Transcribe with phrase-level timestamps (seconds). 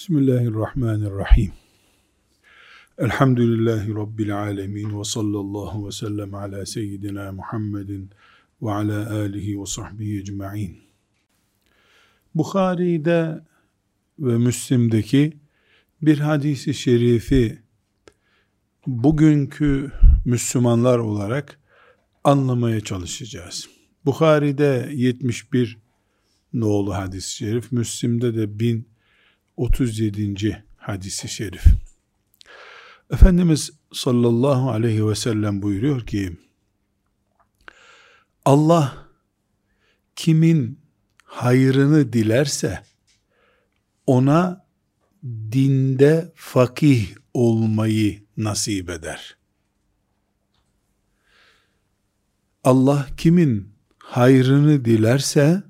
[0.00, 1.52] Bismillahirrahmanirrahim.
[2.98, 8.10] Elhamdülillahi Rabbil alemin ve sallallahu ve sellem ala seyyidina Muhammedin
[8.62, 10.78] ve ala alihi ve sahbihi ecma'in.
[12.34, 13.44] Bukhari'de
[14.18, 15.36] ve Müslim'deki
[16.02, 17.58] bir hadisi şerifi
[18.86, 19.92] bugünkü
[20.24, 21.60] Müslümanlar olarak
[22.24, 23.68] anlamaya çalışacağız.
[24.04, 25.78] Bukhari'de 71
[26.52, 28.58] nolu hadis-i şerif, Müslim'de de
[29.60, 30.64] 1037.
[30.76, 31.64] hadisi şerif.
[33.10, 36.36] Efendimiz sallallahu aleyhi ve sellem buyuruyor ki,
[38.44, 39.08] Allah
[40.16, 40.80] kimin
[41.24, 42.82] hayrını dilerse,
[44.06, 44.66] ona
[45.24, 49.36] dinde fakih olmayı nasip eder.
[52.64, 55.62] Allah kimin hayrını dilerse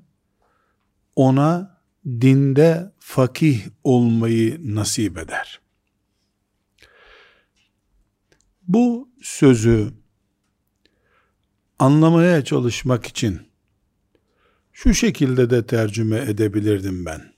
[1.15, 5.61] ona dinde fakih olmayı nasip eder.
[8.67, 9.93] Bu sözü
[11.79, 13.41] anlamaya çalışmak için
[14.73, 17.33] şu şekilde de tercüme edebilirdim ben.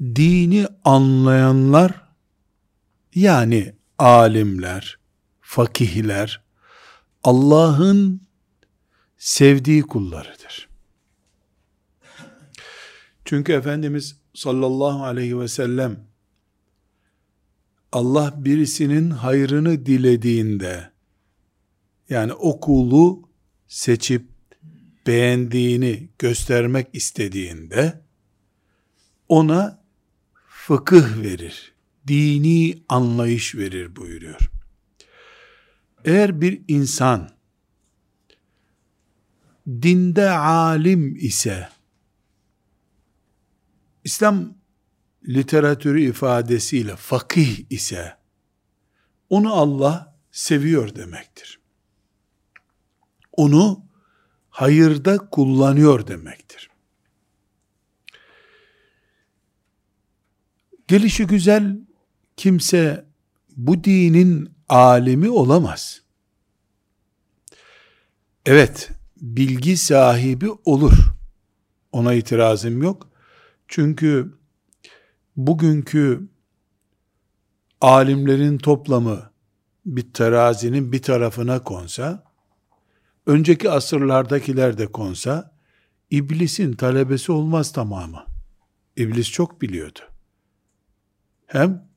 [0.00, 2.08] Dini anlayanlar
[3.14, 4.98] yani alimler,
[5.40, 6.42] fakihler
[7.24, 8.20] Allah'ın
[9.18, 10.69] sevdiği kullarıdır.
[13.30, 16.06] Çünkü Efendimiz sallallahu aleyhi ve sellem
[17.92, 20.90] Allah birisinin hayrını dilediğinde
[22.08, 23.28] yani o kulu
[23.68, 24.26] seçip
[25.06, 28.00] beğendiğini göstermek istediğinde
[29.28, 29.82] ona
[30.48, 31.72] fıkıh verir.
[32.06, 34.50] Dini anlayış verir buyuruyor.
[36.04, 37.30] Eğer bir insan
[39.68, 41.68] dinde alim ise
[44.04, 44.54] İslam
[45.28, 48.16] literatürü ifadesiyle fakih ise
[49.30, 51.60] onu Allah seviyor demektir.
[53.32, 53.84] Onu
[54.50, 56.70] hayırda kullanıyor demektir.
[60.88, 61.78] Gelişi güzel
[62.36, 63.04] kimse
[63.56, 66.02] bu dinin alimi olamaz.
[68.46, 70.92] Evet, bilgi sahibi olur.
[71.92, 73.09] Ona itirazım yok.
[73.70, 74.38] Çünkü
[75.36, 76.28] bugünkü
[77.80, 79.30] alimlerin toplamı
[79.86, 82.24] bir terazinin bir tarafına konsa,
[83.26, 85.56] önceki asırlardakiler de konsa,
[86.10, 88.26] iblisin talebesi olmaz tamamı.
[88.96, 90.00] İblis çok biliyordu.
[91.46, 91.88] Hem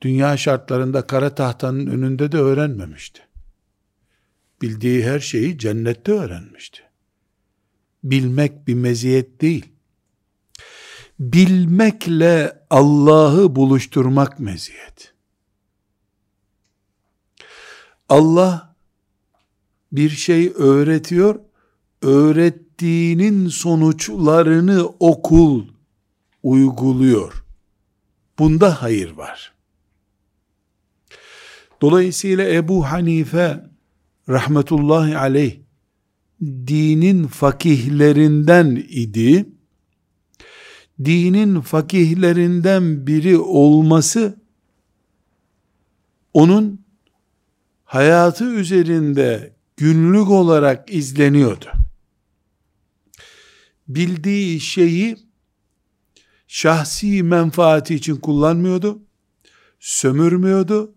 [0.00, 3.22] dünya şartlarında kara tahtanın önünde de öğrenmemişti.
[4.62, 6.82] Bildiği her şeyi cennette öğrenmişti.
[8.04, 9.71] Bilmek bir meziyet değil
[11.22, 15.14] bilmekle Allah'ı buluşturmak meziyet.
[18.08, 18.76] Allah
[19.92, 21.40] bir şey öğretiyor,
[22.02, 25.66] öğrettiğinin sonuçlarını okul
[26.42, 27.44] uyguluyor.
[28.38, 29.52] Bunda hayır var.
[31.80, 33.64] Dolayısıyla Ebu Hanife
[34.28, 35.58] rahmetullahi aleyh
[36.40, 39.46] dinin fakihlerinden idi
[41.04, 44.38] dinin fakihlerinden biri olması
[46.34, 46.84] onun
[47.84, 51.66] hayatı üzerinde günlük olarak izleniyordu.
[53.88, 55.16] Bildiği şeyi
[56.48, 59.02] şahsi menfaati için kullanmıyordu,
[59.80, 60.94] sömürmüyordu,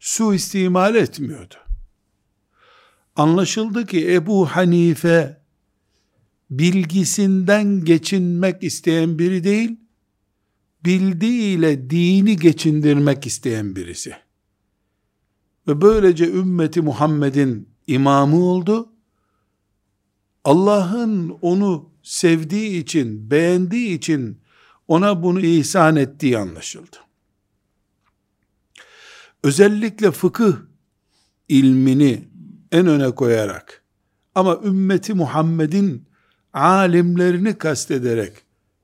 [0.00, 1.54] su istimal etmiyordu.
[3.16, 5.37] Anlaşıldı ki Ebu Hanife
[6.50, 9.76] bilgisinden geçinmek isteyen biri değil,
[10.84, 14.16] bildiğiyle dini geçindirmek isteyen birisi.
[15.68, 18.92] Ve böylece ümmeti Muhammed'in imamı oldu.
[20.44, 24.40] Allah'ın onu sevdiği için, beğendiği için
[24.88, 26.96] ona bunu ihsan ettiği anlaşıldı.
[29.42, 30.56] Özellikle fıkıh
[31.48, 32.28] ilmini
[32.72, 33.84] en öne koyarak
[34.34, 36.07] ama ümmeti Muhammed'in
[36.58, 38.32] alimlerini kastederek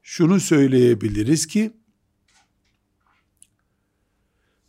[0.03, 1.73] şunu söyleyebiliriz ki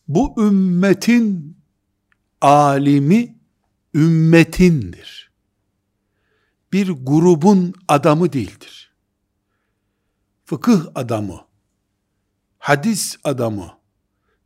[0.07, 1.57] bu ümmetin
[2.41, 3.35] alimi
[3.93, 5.31] ümmetindir.
[6.73, 8.93] Bir grubun adamı değildir.
[10.45, 11.45] Fıkıh adamı,
[12.57, 13.77] hadis adamı,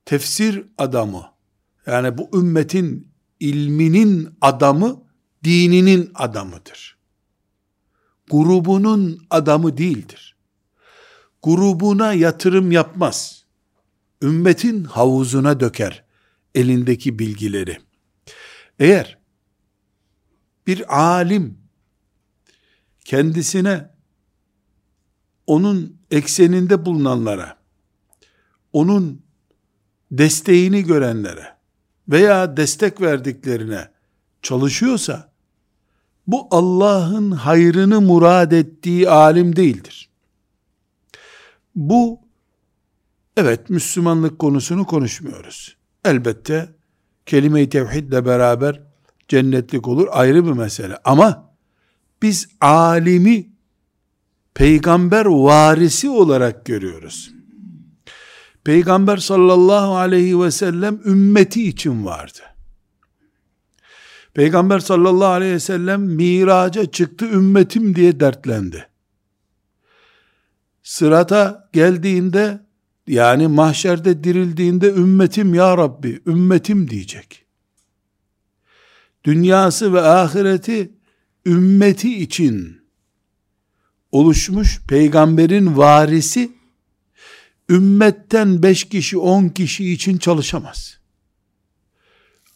[0.05, 1.31] tefsir adamı,
[1.85, 5.03] yani bu ümmetin ilminin adamı,
[5.43, 6.98] dininin adamıdır
[8.29, 10.35] grubunun adamı değildir.
[11.43, 13.45] grubuna yatırım yapmaz.
[14.21, 16.03] Ümmetin havuzuna döker
[16.55, 17.77] elindeki bilgileri.
[18.79, 19.17] Eğer
[20.67, 21.57] bir alim
[23.05, 23.89] kendisine
[25.47, 27.57] onun ekseninde bulunanlara,
[28.73, 29.21] onun
[30.11, 31.57] desteğini görenlere
[32.09, 33.91] veya destek verdiklerine
[34.41, 35.31] çalışıyorsa,
[36.27, 40.09] bu Allah'ın hayrını murad ettiği alim değildir.
[41.75, 42.19] Bu,
[43.37, 45.77] evet Müslümanlık konusunu konuşmuyoruz.
[46.05, 46.69] Elbette
[47.25, 48.81] kelime-i tevhidle beraber
[49.27, 50.97] cennetlik olur ayrı bir mesele.
[51.03, 51.53] Ama
[52.21, 53.49] biz alimi
[54.53, 57.31] peygamber varisi olarak görüyoruz.
[58.63, 62.39] Peygamber sallallahu aleyhi ve sellem ümmeti için vardı.
[64.33, 68.87] Peygamber sallallahu aleyhi ve sellem miraca çıktı ümmetim diye dertlendi.
[70.83, 72.59] Sırata geldiğinde
[73.07, 77.45] yani mahşerde dirildiğinde ümmetim ya Rabbi ümmetim diyecek.
[79.23, 80.91] Dünyası ve ahireti
[81.45, 82.81] ümmeti için
[84.11, 86.51] oluşmuş peygamberin varisi
[87.69, 90.98] ümmetten beş kişi on kişi için çalışamaz.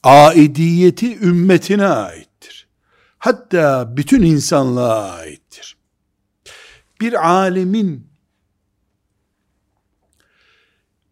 [0.03, 2.67] Aidiyeti ümmetine aittir.
[3.17, 5.77] Hatta bütün insanlığa aittir.
[7.01, 8.07] Bir alemin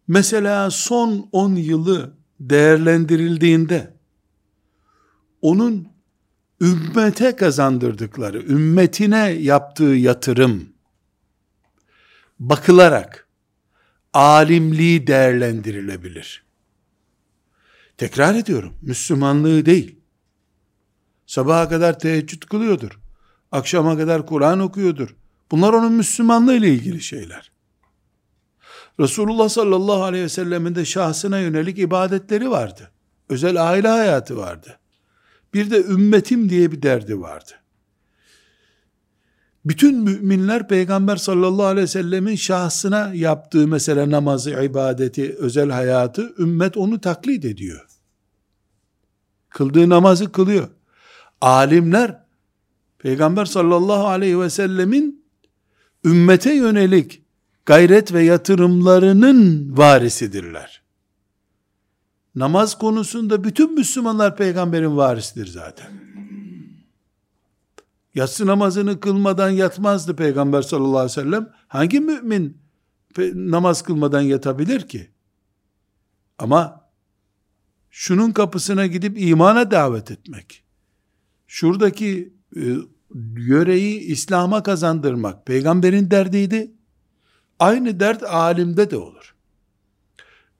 [0.08, 3.94] mesela son on yılı değerlendirildiğinde
[5.42, 5.88] onun
[6.60, 10.72] ümmete kazandırdıkları, ümmetine yaptığı yatırım
[12.40, 13.28] bakılarak
[14.12, 16.41] alimliği değerlendirilebilir.
[18.02, 19.96] Tekrar ediyorum, Müslümanlığı değil.
[21.26, 23.00] Sabaha kadar teheccüd kılıyordur.
[23.52, 25.16] Akşama kadar Kur'an okuyordur.
[25.50, 27.52] Bunlar onun Müslümanlığı ile ilgili şeyler.
[29.00, 32.90] Resulullah sallallahu aleyhi ve sellemin de şahsına yönelik ibadetleri vardı.
[33.28, 34.78] Özel aile hayatı vardı.
[35.54, 37.52] Bir de ümmetim diye bir derdi vardı.
[39.64, 46.76] Bütün müminler Peygamber sallallahu aleyhi ve sellemin şahsına yaptığı mesela namazı, ibadeti, özel hayatı, ümmet
[46.76, 47.91] onu taklit ediyor.
[49.52, 50.68] Kıldığı namazı kılıyor.
[51.40, 52.22] Alimler,
[52.98, 55.24] Peygamber sallallahu aleyhi ve sellemin
[56.04, 57.22] ümmete yönelik
[57.66, 60.82] gayret ve yatırımlarının varisidirler.
[62.34, 65.92] Namaz konusunda bütün Müslümanlar peygamberin varisidir zaten.
[68.14, 71.52] Yatsı namazını kılmadan yatmazdı peygamber sallallahu aleyhi ve sellem.
[71.68, 72.58] Hangi mümin
[73.34, 75.10] namaz kılmadan yatabilir ki?
[76.38, 76.81] Ama
[77.92, 80.64] şunun kapısına gidip imana davet etmek,
[81.46, 82.76] şuradaki e,
[83.36, 86.70] yöreyi İslam'a kazandırmak peygamberin derdiydi.
[87.58, 89.34] Aynı dert alimde de olur.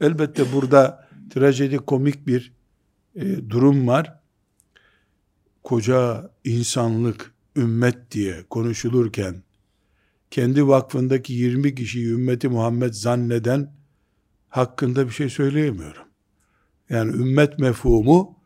[0.00, 2.52] Elbette burada trajedi komik bir
[3.14, 4.20] e, durum var.
[5.62, 9.42] Koca insanlık, ümmet diye konuşulurken,
[10.30, 13.74] kendi vakfındaki 20 kişiyi ümmeti Muhammed zanneden
[14.48, 16.11] hakkında bir şey söyleyemiyorum.
[16.92, 18.38] Yani ümmet mefhumu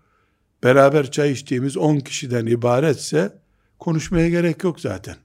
[0.62, 3.38] beraber çay içtiğimiz 10 kişiden ibaretse
[3.78, 5.16] konuşmaya gerek yok zaten.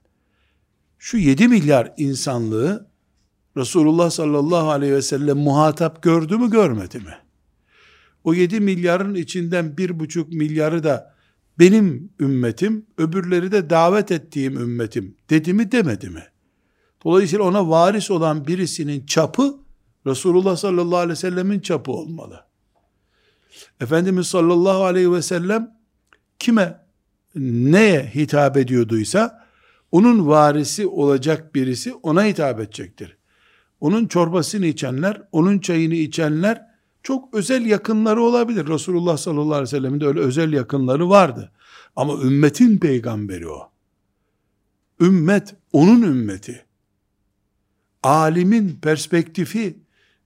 [0.98, 2.90] Şu 7 milyar insanlığı
[3.56, 7.14] Resulullah sallallahu aleyhi ve sellem muhatap gördü mü görmedi mi?
[8.24, 11.14] O 7 milyarın içinden bir buçuk milyarı da
[11.58, 16.22] benim ümmetim, öbürleri de davet ettiğim ümmetim dedi mi demedi mi?
[17.04, 19.54] Dolayısıyla ona varis olan birisinin çapı
[20.06, 22.51] Resulullah sallallahu aleyhi ve sellemin çapı olmalı.
[23.80, 25.76] Efendimiz sallallahu aleyhi ve sellem
[26.38, 26.80] kime
[27.34, 29.46] neye hitap ediyorduysa
[29.92, 33.16] onun varisi olacak birisi ona hitap edecektir.
[33.80, 36.66] Onun çorbasını içenler, onun çayını içenler
[37.02, 38.66] çok özel yakınları olabilir.
[38.66, 41.52] Resulullah sallallahu aleyhi ve sellem'in de öyle özel yakınları vardı.
[41.96, 43.70] Ama ümmetin peygamberi o.
[45.00, 46.64] Ümmet onun ümmeti.
[48.02, 49.78] Alimin perspektifi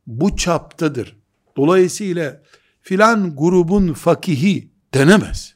[0.06, 1.16] bu çaptadır.
[1.56, 2.42] Dolayısıyla
[2.87, 5.55] filan grubun fakihi denemez.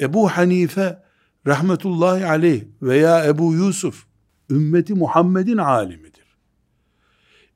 [0.00, 1.02] Ebu Hanife
[1.46, 4.06] rahmetullahi aleyh veya Ebu Yusuf
[4.50, 6.36] ümmeti Muhammed'in alimidir.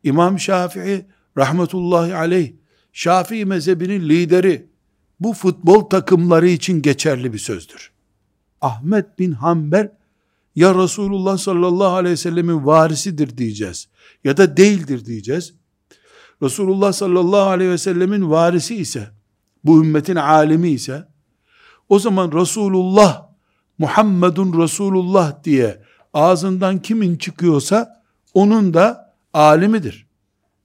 [0.03, 1.07] İmam Şafii
[1.39, 2.53] rahmetullahi aleyh
[2.93, 4.71] Şafii mezhebinin lideri
[5.21, 7.93] bu futbol takımları için geçerli bir sözdür.
[8.61, 9.93] Ahmet bin Hanbel
[10.57, 13.89] ya Resulullah sallallahu aleyhi ve sellemin varisidir diyeceğiz
[14.25, 15.55] ya da değildir diyeceğiz.
[16.45, 19.11] Resulullah sallallahu aleyhi ve sellemin varisi ise
[19.65, 21.09] bu ümmetin alimi ise
[21.89, 23.27] o zaman Resulullah
[23.79, 25.83] Muhammedun Resulullah diye
[26.15, 28.03] ağzından kimin çıkıyorsa
[28.35, 30.07] onun da alimidir.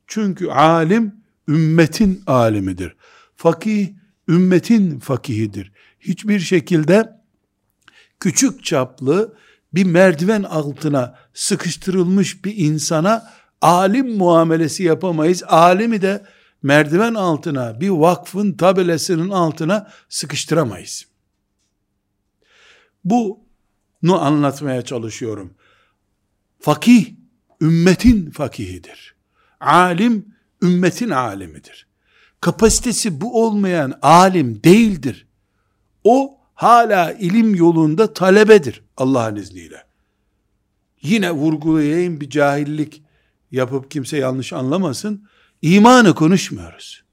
[0.08, 1.16] Çünkü alim
[1.48, 2.96] ümmetin alimidir.
[3.36, 3.90] Fakih
[4.28, 5.72] ümmetin fakihidir.
[6.00, 7.20] Hiçbir şekilde
[8.20, 9.34] küçük çaplı
[9.74, 15.44] bir merdiven altına sıkıştırılmış bir insana alim muamelesi yapamayız.
[15.44, 16.26] Alimi de
[16.64, 21.06] merdiven altına bir vakfın tabelasının altına sıkıştıramayız.
[23.06, 25.54] Bunu anlatmaya çalışıyorum.
[26.60, 27.14] Fakih
[27.62, 29.16] ümmetin fakihidir.
[29.60, 31.88] Alim ümmetin alimidir.
[32.42, 35.28] Kapasitesi bu olmayan alim değildir.
[36.04, 39.84] O hala ilim yolunda talebedir Allah'ın izniyle.
[41.02, 43.04] Yine vurgulayayım bir cahillik
[43.52, 45.28] yapıp kimse yanlış anlamasın.
[45.62, 47.04] İmanı konuşmuyoruz.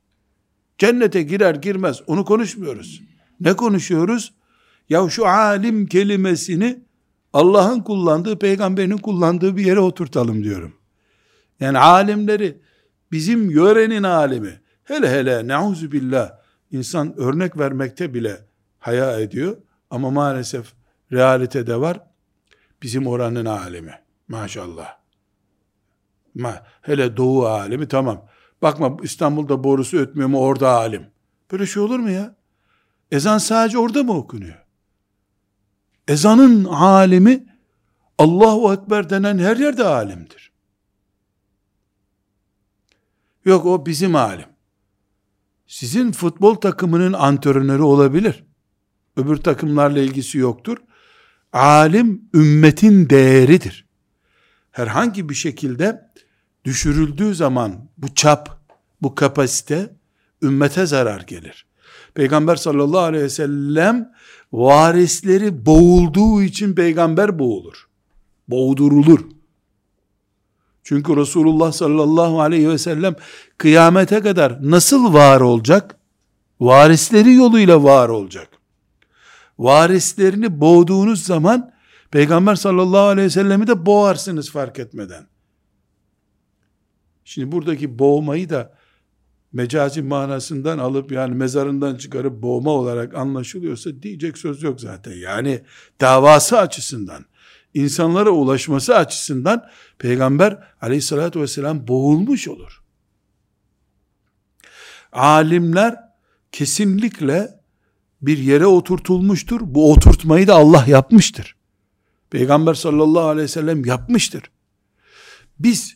[0.79, 3.03] Cennete girer girmez onu konuşmuyoruz.
[3.41, 4.33] Ne konuşuyoruz?
[4.89, 6.87] Ya şu alim kelimesini
[7.33, 10.75] Allah'ın kullandığı, peygamberinin kullandığı bir yere oturtalım diyorum.
[11.61, 12.61] Yani alimleri
[13.13, 16.33] bizim yörenin alimi, hele hele neuzu billah
[16.71, 18.41] insan örnek vermekte bile
[18.79, 19.57] haya ediyor
[19.91, 20.73] ama maalesef
[21.13, 22.01] realitede var
[22.83, 23.95] bizim oranın alimi
[24.29, 25.06] maşallah.
[26.37, 28.27] Ma, hele doğu alimi tamam.
[28.63, 31.07] Bakma İstanbul'da borusu ötmüyor mu orada alim.
[31.53, 32.37] Böyle şey olur mu ya?
[33.11, 34.65] Ezan sadece orada mı okunuyor?
[36.09, 37.47] Ezanın alimi
[38.19, 40.53] Allahu Ekber denen her yerde alimdir.
[43.45, 44.47] Yok o bizim alim.
[45.67, 48.45] Sizin futbol takımının antrenörü olabilir.
[49.17, 50.79] Öbür takımlarla ilgisi yoktur.
[51.53, 53.87] Alim ümmetin değeridir.
[54.71, 56.11] Herhangi bir şekilde
[56.67, 58.61] düşürüldüğü zaman bu çap,
[59.03, 59.97] bu kapasite
[60.43, 61.67] ümmete zarar gelir.
[62.15, 64.13] Peygamber sallallahu aleyhi ve sellem
[64.53, 67.89] varisleri boğulduğu için peygamber boğulur.
[68.49, 69.21] Boğdurulur.
[70.83, 73.17] Çünkü Resulullah sallallahu aleyhi ve sellem
[73.59, 75.97] kıyamete kadar nasıl var olacak?
[76.61, 78.49] Varisleri yoluyla var olacak.
[79.59, 81.73] Varislerini boğduğunuz zaman
[82.11, 85.27] Peygamber sallallahu aleyhi ve sellemi de boğarsınız fark etmeden.
[87.29, 88.73] Şimdi buradaki boğmayı da
[89.53, 95.13] mecazi manasından alıp yani mezarından çıkarıp boğma olarak anlaşılıyorsa diyecek söz yok zaten.
[95.13, 95.63] Yani
[96.01, 97.25] davası açısından,
[97.75, 99.65] insanlara ulaşması açısından
[99.99, 102.83] Peygamber aleyhissalatü vesselam boğulmuş olur.
[105.13, 105.97] Alimler
[106.53, 107.61] kesinlikle
[108.23, 109.61] bir yere oturtulmuştur.
[109.65, 111.57] Bu oturtmayı da Allah yapmıştır.
[112.31, 114.43] Peygamber sallallahu aleyhi ve sellem yapmıştır.
[115.59, 115.96] Biz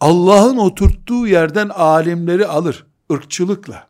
[0.00, 3.88] Allah'ın oturttuğu yerden alimleri alır ırkçılıkla.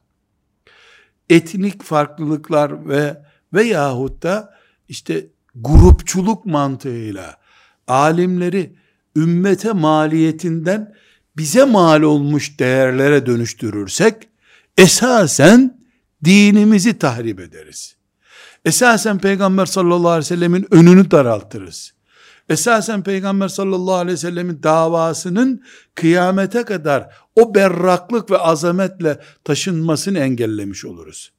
[1.31, 3.23] Etnik farklılıklar ve
[3.53, 4.55] veyahut da
[4.89, 7.37] işte grupçuluk mantığıyla
[7.89, 8.77] alimleri
[9.17, 10.95] ümmete maliyetinden
[11.37, 14.29] bize mal olmuş değerlere dönüştürürsek
[14.79, 15.81] esasen
[16.25, 17.97] dinimizi tahrip ederiz.
[18.65, 21.98] Esasen Peygamber sallallahu aleyhi ve sellemin önünü daraltırız
[22.49, 25.63] esasen Peygamber sallallahu aleyhi ve sellemin davasının
[25.95, 31.33] kıyamete kadar o berraklık ve azametle taşınmasını engellemiş oluruz.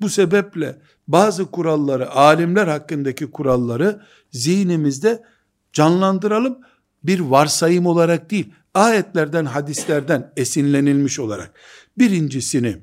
[0.00, 5.24] Bu sebeple bazı kuralları, alimler hakkındaki kuralları zihnimizde
[5.72, 6.58] canlandıralım.
[7.02, 11.52] Bir varsayım olarak değil, ayetlerden, hadislerden esinlenilmiş olarak.
[11.98, 12.76] Birincisini,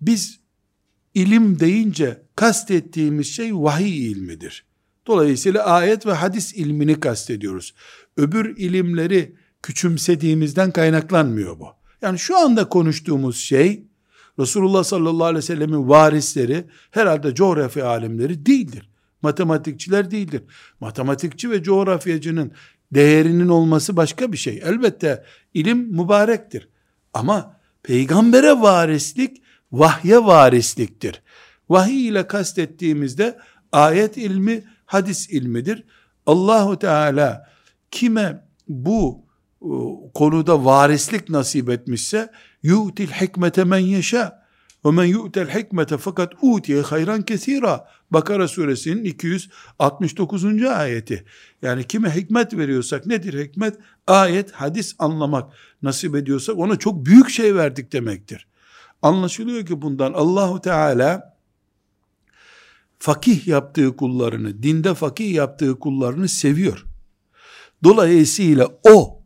[0.00, 0.40] biz
[1.14, 4.65] ilim deyince kastettiğimiz şey vahiy ilmidir.
[5.06, 7.74] Dolayısıyla ayet ve hadis ilmini kastediyoruz.
[8.16, 11.68] Öbür ilimleri küçümsediğimizden kaynaklanmıyor bu.
[12.02, 13.86] Yani şu anda konuştuğumuz şey
[14.38, 18.90] Resulullah sallallahu aleyhi ve sellemin varisleri herhalde coğrafya alimleri değildir.
[19.22, 20.42] Matematikçiler değildir.
[20.80, 22.52] Matematikçi ve coğrafyacının
[22.94, 24.62] değerinin olması başka bir şey.
[24.64, 26.68] Elbette ilim mübarektir.
[27.14, 31.22] Ama peygambere varislik vahye varisliktir.
[31.68, 33.38] Vahiy ile kastettiğimizde
[33.72, 35.84] ayet ilmi hadis ilmidir.
[36.26, 37.50] Allahu Teala
[37.90, 39.24] kime bu
[39.62, 39.70] e,
[40.14, 42.30] konuda varislik nasip etmişse
[42.62, 44.46] yu'til hikmete men yeşâ
[44.86, 47.88] ve men yu'tel hikmete fakat utiye hayran kesira.
[48.10, 50.62] Bakara suresinin 269.
[50.62, 51.24] ayeti.
[51.62, 53.76] Yani kime hikmet veriyorsak nedir hikmet?
[54.06, 55.52] Ayet, hadis anlamak
[55.82, 58.46] nasip ediyorsak ona çok büyük şey verdik demektir.
[59.02, 61.35] Anlaşılıyor ki bundan Allahu Teala
[62.98, 66.86] fakih yaptığı kullarını, dinde fakih yaptığı kullarını seviyor.
[67.84, 69.22] Dolayısıyla o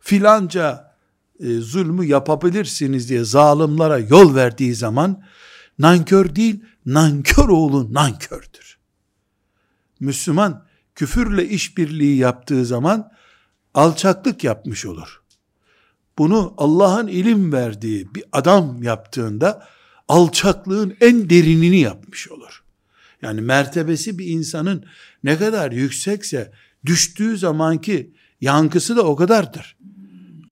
[0.00, 0.94] filanca
[1.40, 5.22] e, zulmü yapabilirsiniz diye zalimlara yol verdiği zaman
[5.78, 8.78] nankör değil, nankör oğlu nankördür.
[10.00, 13.12] Müslüman küfürle işbirliği yaptığı zaman
[13.74, 15.22] alçaklık yapmış olur.
[16.18, 19.68] Bunu Allah'ın ilim verdiği bir adam yaptığında
[20.08, 22.61] alçaklığın en derinini yapmış olur.
[23.22, 24.84] Yani mertebesi bir insanın
[25.24, 26.52] ne kadar yüksekse
[26.86, 29.76] düştüğü zamanki yankısı da o kadardır.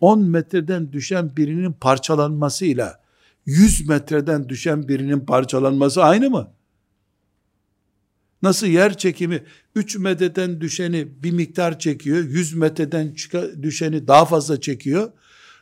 [0.00, 3.00] 10 metreden düşen birinin parçalanmasıyla
[3.46, 6.52] 100 metreden düşen birinin parçalanması aynı mı?
[8.42, 13.14] Nasıl yer çekimi 3 metreden düşeni bir miktar çekiyor, 100 metreden
[13.62, 15.12] düşeni daha fazla çekiyor.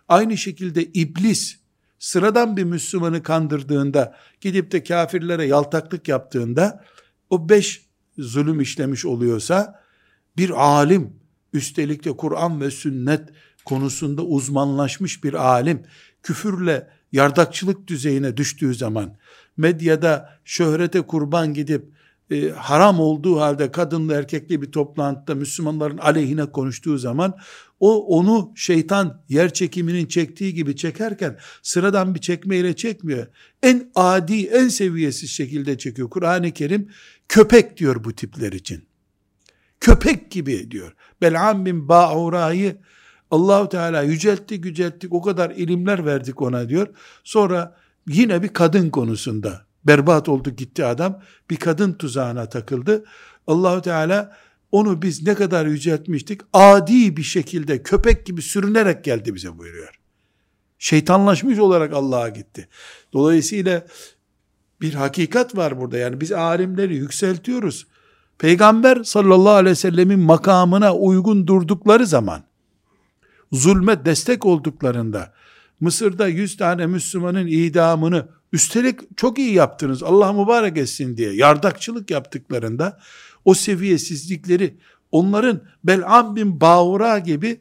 [0.09, 1.57] Aynı şekilde iblis
[1.99, 6.85] sıradan bir Müslümanı kandırdığında, gidip de kafirlere yaltaklık yaptığında,
[7.31, 7.87] o beş
[8.19, 9.83] zulüm işlemiş oluyorsa,
[10.37, 11.13] bir alim,
[11.53, 13.29] üstelik de Kur'an ve sünnet
[13.65, 15.83] konusunda uzmanlaşmış bir alim,
[16.23, 19.17] küfürle yardakçılık düzeyine düştüğü zaman,
[19.57, 21.85] medyada şöhrete kurban gidip,
[22.31, 27.35] e, haram olduğu halde kadınlı erkekli bir toplantıda Müslümanların aleyhine konuştuğu zaman
[27.81, 33.27] o onu şeytan yer çekiminin çektiği gibi çekerken sıradan bir çekmeyle çekmiyor.
[33.63, 36.11] En adi, en seviyesiz şekilde çekiyor.
[36.11, 36.89] Kur'an-ı Kerim
[37.29, 38.85] köpek diyor bu tipler için.
[39.81, 40.95] Köpek gibi diyor.
[41.21, 42.77] Bel'am bin Ba'ura'yı
[43.31, 46.89] Allahu Teala yüceltti yücelttik o kadar ilimler verdik ona diyor.
[47.25, 47.77] Sonra
[48.09, 53.05] yine bir kadın konusunda berbat oldu gitti adam bir kadın tuzağına takıldı.
[53.47, 54.37] Allahu Teala
[54.73, 60.01] onu biz ne kadar yüceltmiştik adi bir şekilde köpek gibi sürünerek geldi bize buyuruyor.
[60.79, 62.69] Şeytanlaşmış olarak Allah'a gitti.
[63.13, 63.87] Dolayısıyla
[64.81, 65.99] bir hakikat var burada.
[65.99, 67.87] Yani biz alimleri yükseltiyoruz.
[68.39, 72.43] Peygamber sallallahu aleyhi ve sellemin makamına uygun durdukları zaman
[73.53, 75.33] zulme destek olduklarında
[75.81, 82.99] Mısır'da 100 tane Müslümanın idamını üstelik çok iyi yaptınız Allah mübarek etsin diye yardakçılık yaptıklarında
[83.45, 84.77] o seviyesizlikleri
[85.13, 87.61] onların Bel'am bin Bağura gibi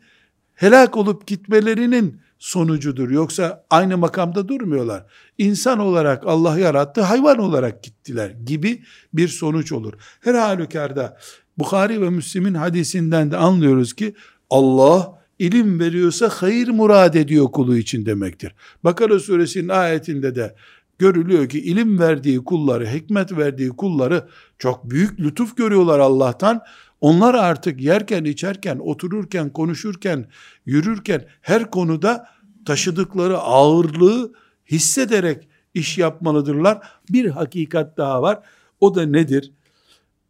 [0.54, 3.10] helak olup gitmelerinin sonucudur.
[3.10, 5.06] Yoksa aynı makamda durmuyorlar.
[5.38, 9.94] İnsan olarak Allah yarattı, hayvan olarak gittiler gibi bir sonuç olur.
[10.22, 11.18] Her halükarda
[11.58, 14.16] Bukhari ve Müslim'in hadisinden de anlıyoruz ki
[14.50, 18.56] Allah ilim veriyorsa hayır murad ediyor kulu için demektir.
[18.84, 20.56] Bakara suresinin ayetinde de
[21.00, 24.28] görülüyor ki ilim verdiği kulları, hikmet verdiği kulları
[24.60, 26.62] çok büyük lütuf görüyorlar Allah'tan.
[27.02, 30.26] Onlar artık yerken, içerken, otururken, konuşurken,
[30.66, 32.28] yürürken her konuda
[32.66, 34.34] taşıdıkları ağırlığı
[34.72, 36.82] hissederek iş yapmalıdırlar.
[37.10, 38.40] Bir hakikat daha var.
[38.80, 39.52] O da nedir?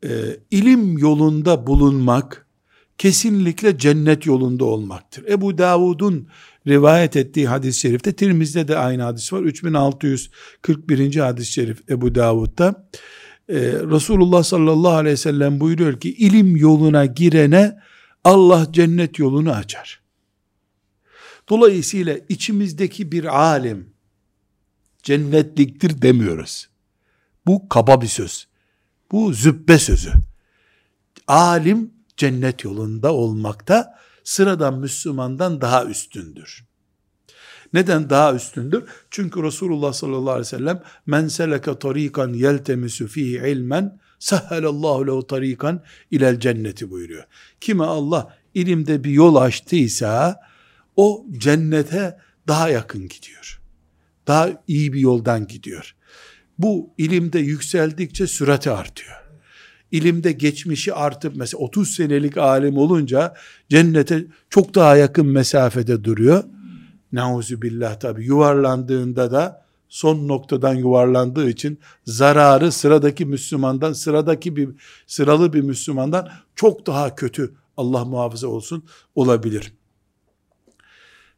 [0.03, 0.10] Ee,
[0.51, 2.47] ilim yolunda bulunmak,
[2.97, 5.25] kesinlikle cennet yolunda olmaktır.
[5.27, 6.27] Ebu Davud'un
[6.67, 9.41] rivayet ettiği hadis-i şerifte, Tirmiz'de de aynı hadis var.
[9.41, 11.15] 3641.
[11.15, 12.89] hadis-i şerif Ebu Davud'da.
[13.50, 17.80] Ee, Resulullah sallallahu aleyhi ve sellem buyuruyor ki, ilim yoluna girene
[18.24, 20.02] Allah cennet yolunu açar.
[21.50, 23.94] Dolayısıyla içimizdeki bir alim,
[25.04, 26.70] cennetliktir demiyoruz.
[27.46, 28.48] Bu kaba bir söz.
[29.12, 30.12] Bu zübbe sözü.
[31.28, 36.66] Alim cennet yolunda olmakta sıradan Müslümandan daha üstündür.
[37.78, 38.84] Neden daha üstündür?
[39.12, 45.84] Çünkü Resulullah sallallahu aleyhi ve sellem men seleke tarikan yeltemisu fihi ilmen sehhelallahu lehu tarikan
[46.12, 47.24] ilel cenneti buyuruyor.
[47.62, 50.40] Kime Allah ilimde bir yol açtıysa
[50.96, 53.62] o cennete daha yakın gidiyor.
[54.28, 55.96] Daha iyi bir yoldan gidiyor.
[56.58, 59.18] Bu ilimde yükseldikçe sürati artıyor
[59.92, 63.34] ilimde geçmişi artıp mesela 30 senelik alim olunca
[63.70, 66.44] cennete çok daha yakın mesafede duruyor.
[67.12, 74.70] Nauzu billah tabi yuvarlandığında da son noktadan yuvarlandığı için zararı sıradaki Müslümandan sıradaki bir
[75.08, 78.84] sıralı bir Müslümandan çok daha kötü Allah muhafaza olsun
[79.15, 79.74] olabilir.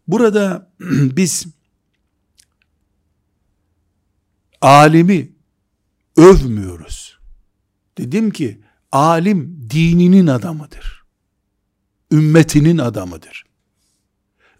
[0.07, 1.45] Burada biz
[4.61, 5.31] alimi
[6.17, 7.19] övmüyoruz.
[7.97, 11.03] Dedim ki alim dininin adamıdır.
[12.11, 13.48] Ümmetinin adamıdır.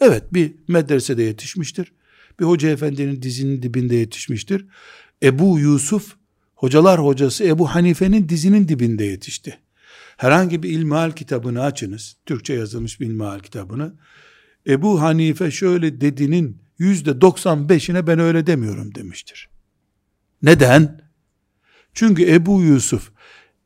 [0.02, 1.92] Evet bir medresede yetişmiştir.
[2.40, 4.66] Bir hoca efendinin dizinin dibinde yetişmiştir.
[5.24, 6.16] Ebu Yusuf
[6.56, 9.60] hocalar hocası Ebu Hanife'nin dizinin dibinde yetişti.
[10.18, 12.18] Herhangi bir ilmihal kitabını açınız.
[12.26, 13.94] Türkçe yazılmış bir ilmihal kitabını.
[14.68, 19.50] Ebu Hanife şöyle dedinin yüzde 95'ine ben öyle demiyorum demiştir.
[20.42, 21.02] Neden?
[21.94, 23.12] Çünkü Ebu Yusuf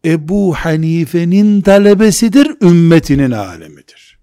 [0.05, 4.19] Ebu Hanife'nin talebesidir, ümmetinin alemidir.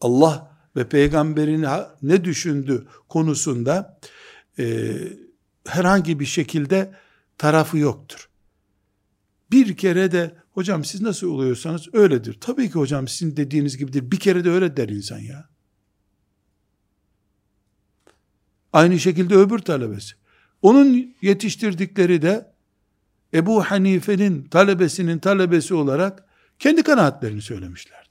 [0.00, 1.66] Allah ve peygamberin
[2.02, 3.98] ne düşündü konusunda
[4.58, 4.94] e,
[5.66, 6.94] herhangi bir şekilde
[7.38, 8.28] tarafı yoktur.
[9.50, 12.38] Bir kere de Hocam siz nasıl oluyorsanız öyledir.
[12.40, 14.10] Tabii ki hocam sizin dediğiniz gibidir.
[14.10, 15.48] Bir kere de öyle der insan ya.
[18.72, 20.14] Aynı şekilde öbür talebesi.
[20.62, 22.52] Onun yetiştirdikleri de
[23.34, 26.24] Ebu Hanife'nin talebesinin talebesi olarak
[26.58, 28.03] kendi kanaatlerini söylemişlerdir.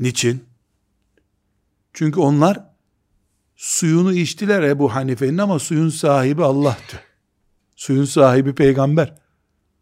[0.00, 0.44] Niçin?
[1.92, 2.64] Çünkü onlar
[3.56, 7.00] suyunu içtiler Ebu Hanife'nin ama suyun sahibi Allah'tı.
[7.76, 9.14] Suyun sahibi peygamber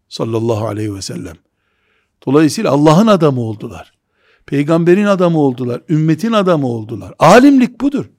[0.09, 1.37] sallallahu aleyhi ve sellem.
[2.27, 3.93] Dolayısıyla Allah'ın adamı oldular.
[4.47, 5.83] Peygamberin adamı oldular.
[5.89, 7.15] Ümmetin adamı oldular.
[7.19, 8.11] Alimlik budur.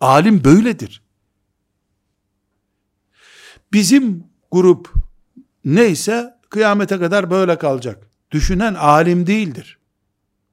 [0.00, 1.02] Alim böyledir.
[3.72, 4.92] Bizim grup
[5.64, 8.10] neyse kıyamete kadar böyle kalacak.
[8.30, 9.79] Düşünen alim değildir.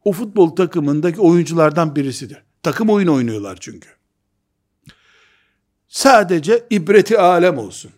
[0.04, 2.38] O futbol takımındaki oyunculardan birisidir.
[2.64, 3.90] Takım oyun oynuyorlar çünkü.
[5.88, 7.92] Sadece ibreti alem olsun.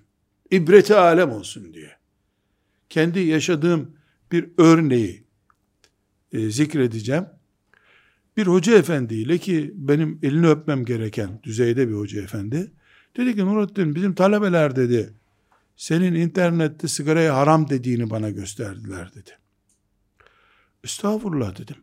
[0.52, 1.92] İbreti alem olsun diye.
[2.90, 3.92] Kendi yaşadığım
[4.32, 5.24] bir örneği
[6.34, 7.26] e, zikredeceğim.
[8.38, 12.72] Bir hoca efendiyle ki benim elini öpmem gereken düzeyde bir hoca efendi.
[13.18, 15.14] Dedi ki Nurattin bizim talebeler dedi
[15.76, 19.32] senin internette sigaraya haram dediğini bana gösterdiler dedi.
[20.84, 21.76] Estağfurullah dedim.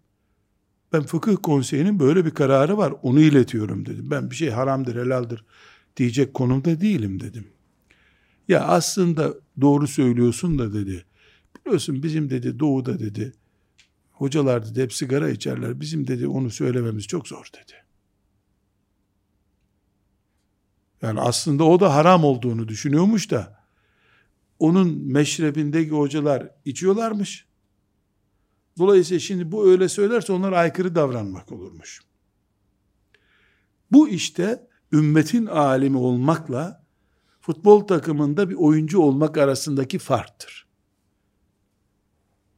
[0.92, 2.94] Ben fıkıh konseyinin böyle bir kararı var.
[3.02, 4.10] Onu iletiyorum dedim.
[4.10, 5.44] Ben bir şey haramdır, helaldir
[5.96, 7.48] diyecek konumda değilim dedim.
[8.48, 11.04] Ya aslında doğru söylüyorsun da dedi.
[11.56, 13.32] Biliyorsun bizim dedi doğuda dedi.
[14.12, 15.80] Hocalar dedi hep sigara içerler.
[15.80, 17.72] Bizim dedi onu söylememiz çok zor dedi.
[21.02, 23.56] Yani aslında o da haram olduğunu düşünüyormuş da
[24.58, 27.46] onun meşrebindeki hocalar içiyorlarmış.
[28.78, 32.00] Dolayısıyla şimdi bu öyle söylerse onlar aykırı davranmak olurmuş.
[33.92, 36.86] Bu işte ümmetin alimi olmakla
[37.40, 40.66] futbol takımında bir oyuncu olmak arasındaki farktır.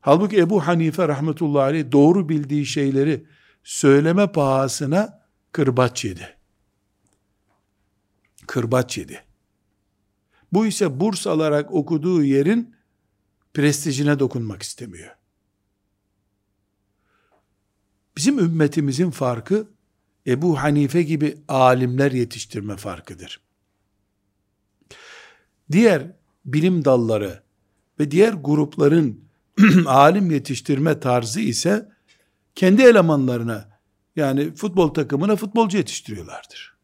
[0.01, 3.27] Halbuki Ebu Hanife rahmetullahi aleyh doğru bildiği şeyleri
[3.65, 6.37] söyleme pahasına kırbaç yedi.
[8.47, 9.25] Kırbaç yedi.
[10.53, 12.75] Bu ise burs alarak okuduğu yerin
[13.55, 15.18] prestijine dokunmak istemiyor.
[18.19, 19.69] Bizim ümmetimizin farkı
[20.27, 23.41] Ebu Hanife gibi alimler yetiştirme farkıdır.
[25.73, 26.13] Diğer
[26.45, 27.43] bilim dalları
[28.01, 29.25] ve diğer grupların
[29.87, 31.89] alim yetiştirme tarzı ise
[32.55, 33.79] kendi elemanlarına
[34.17, 36.77] yani futbol takımına futbolcu yetiştiriyorlardır.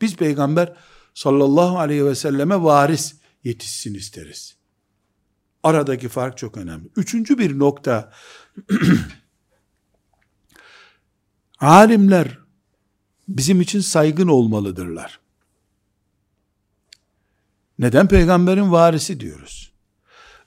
[0.00, 0.76] Biz peygamber
[1.14, 3.14] sallallahu aleyhi ve selleme varis
[3.44, 4.56] yetişsin isteriz.
[5.62, 6.88] Aradaki fark çok önemli.
[6.96, 8.12] Üçüncü bir nokta
[11.62, 12.38] alimler
[13.28, 15.20] bizim için saygın olmalıdırlar.
[17.78, 19.72] Neden peygamberin varisi diyoruz?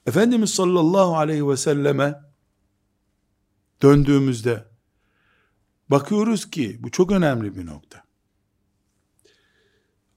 [0.05, 2.21] Efendimiz sallallahu aleyhi ve selleme
[3.81, 4.65] döndüğümüzde
[5.89, 8.03] bakıyoruz ki bu çok önemli bir nokta.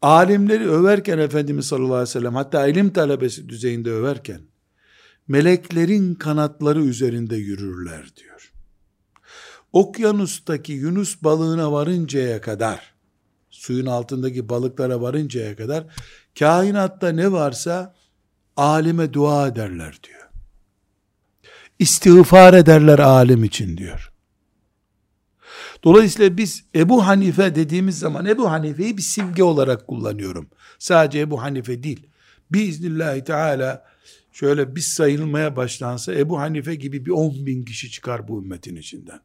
[0.02, 4.40] Alimleri överken Efendimiz sallallahu aleyhi ve sellem hatta ilim talebesi düzeyinde överken
[5.28, 8.37] meleklerin kanatları üzerinde yürürler diyor.
[9.72, 12.94] Okyanustaki Yunus balığına varıncaya kadar
[13.50, 15.84] suyun altındaki balıklara varıncaya kadar
[16.38, 17.94] kainatta ne varsa
[18.56, 20.28] alime dua ederler diyor.
[21.78, 24.12] İstiğfar ederler alim için diyor.
[25.84, 30.50] Dolayısıyla biz Ebu Hanife dediğimiz zaman Ebu Hanife'yi bir simge olarak kullanıyorum.
[30.78, 32.06] Sadece Ebu Hanife değil.
[32.50, 33.84] Biiznillahü Teala
[34.32, 39.20] şöyle biz sayılmaya başlansa Ebu Hanife gibi bir 10 bin kişi çıkar bu ümmetin içinden.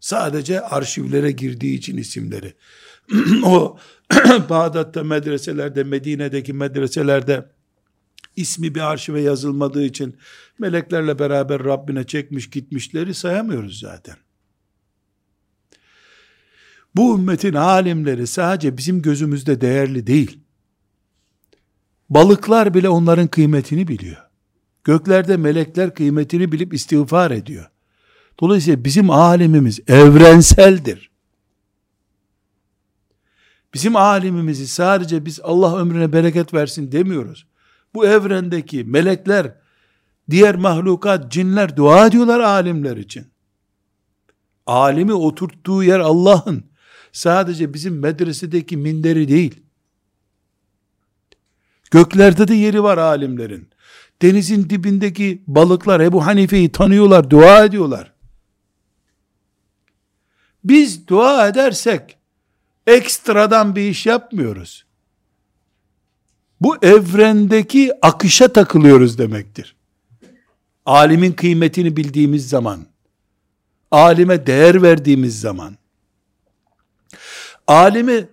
[0.00, 2.54] Sadece arşivlere girdiği için isimleri.
[3.44, 3.78] o
[4.48, 7.48] Bağdat'ta medreselerde, Medine'deki medreselerde
[8.36, 10.16] ismi bir arşive yazılmadığı için
[10.58, 14.16] meleklerle beraber Rabbine çekmiş gitmişleri sayamıyoruz zaten.
[16.96, 20.40] Bu ümmetin alimleri sadece bizim gözümüzde değerli değil.
[22.10, 24.16] Balıklar bile onların kıymetini biliyor.
[24.84, 27.70] Göklerde melekler kıymetini bilip istiğfar ediyor.
[28.40, 31.10] Dolayısıyla bizim alimimiz evrenseldir.
[33.74, 37.46] Bizim alimimizi sadece biz Allah ömrüne bereket versin demiyoruz.
[37.94, 39.54] Bu evrendeki melekler,
[40.30, 43.26] diğer mahlukat, cinler dua ediyorlar alimler için.
[44.66, 46.64] Alimi oturttuğu yer Allah'ın.
[47.12, 49.62] Sadece bizim medresedeki minderi değil.
[51.90, 53.68] Göklerde de yeri var alimlerin.
[54.22, 58.12] Denizin dibindeki balıklar Ebu Hanife'yi tanıyorlar, dua ediyorlar.
[60.64, 62.18] Biz dua edersek
[62.86, 64.84] ekstradan bir iş yapmıyoruz.
[66.60, 69.76] bu evrendeki akışa takılıyoruz demektir.
[70.86, 72.86] Alimin kıymetini bildiğimiz zaman,
[73.90, 75.76] alime değer verdiğimiz zaman,
[77.66, 78.28] alimi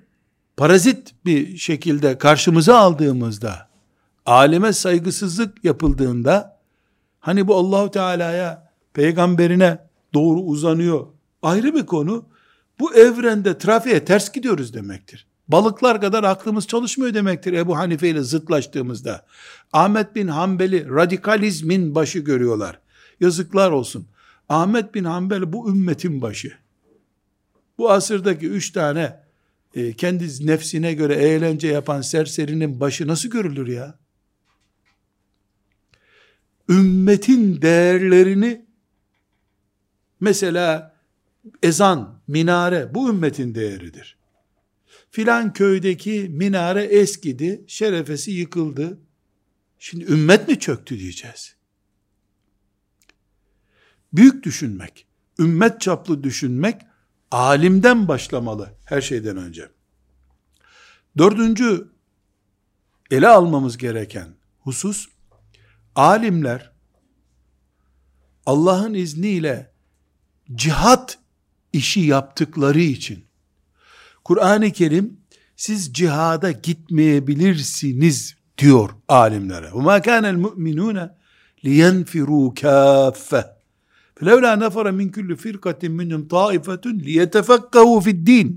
[0.57, 3.69] parazit bir şekilde karşımıza aldığımızda,
[4.25, 6.59] alime saygısızlık yapıldığında,
[7.19, 9.79] hani bu Allahu Teala'ya, peygamberine
[10.13, 11.07] doğru uzanıyor,
[11.41, 12.25] ayrı bir konu,
[12.79, 15.27] bu evrende trafiğe ters gidiyoruz demektir.
[15.47, 19.25] Balıklar kadar aklımız çalışmıyor demektir Ebu Hanife ile zıtlaştığımızda.
[19.73, 22.79] Ahmet bin Hanbel'i radikalizmin başı görüyorlar.
[23.19, 24.07] Yazıklar olsun.
[24.49, 26.53] Ahmet bin Hanbel bu ümmetin başı.
[27.77, 29.19] Bu asırdaki üç tane
[29.75, 33.95] e, kendi nefsine göre eğlence yapan serserinin başı nasıl görülür ya?
[36.69, 38.65] Ümmetin değerlerini
[40.19, 40.96] mesela
[41.63, 44.17] ezan, minare bu ümmetin değeridir.
[45.11, 48.99] Filan köydeki minare eskidi, şerefesi yıkıldı.
[49.79, 51.55] Şimdi ümmet mi çöktü diyeceğiz.
[54.13, 55.07] Büyük düşünmek,
[55.39, 56.81] ümmet çaplı düşünmek
[57.31, 59.69] alimden başlamalı her şeyden önce.
[61.17, 61.91] Dördüncü
[63.11, 64.27] ele almamız gereken
[64.59, 65.07] husus
[65.95, 66.71] alimler
[68.45, 69.71] Allah'ın izniyle
[70.55, 71.19] cihat
[71.76, 73.24] işi yaptıkları için
[74.24, 75.16] Kur'an-ı Kerim
[75.56, 79.66] siz cihada gitmeyebilirsiniz diyor alimlere.
[79.66, 81.10] وَمَا كَانَ الْمُؤْمِنُونَ
[81.64, 83.44] لِيَنْفِرُوا كَافَّةً
[84.16, 88.48] فَلَوْلَا نَفَرَ مِنْ كُلِّ فِرْقَةٍ مِنْهُمْ طَائِفَةٌ لِيَتَفَقَّهُ فِي الدِّينِ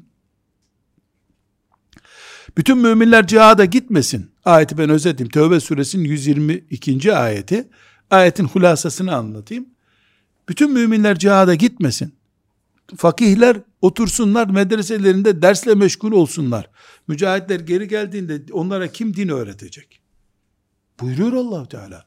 [2.57, 4.31] Bütün müminler cihada gitmesin.
[4.45, 5.31] Ayeti ben özeteyim.
[5.31, 7.15] Tövbe suresinin 122.
[7.15, 7.69] ayeti.
[8.09, 9.65] Ayetin hulasasını anlatayım.
[10.49, 12.13] Bütün müminler cihada gitmesin.
[12.96, 16.70] Fakihler otursunlar medreselerinde dersle meşgul olsunlar.
[17.08, 20.00] Mücahitler geri geldiğinde onlara kim din öğretecek?
[21.00, 22.06] Buyuruyor Allahu Teala.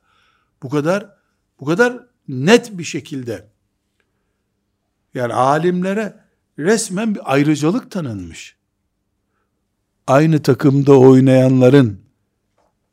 [0.64, 1.10] Bu kadar
[1.60, 3.48] bu kadar net bir şekilde
[5.14, 6.20] yani alimlere
[6.60, 8.56] resmen bir ayrıcalık tanınmış.
[10.08, 12.02] Aynı takımda oynayanların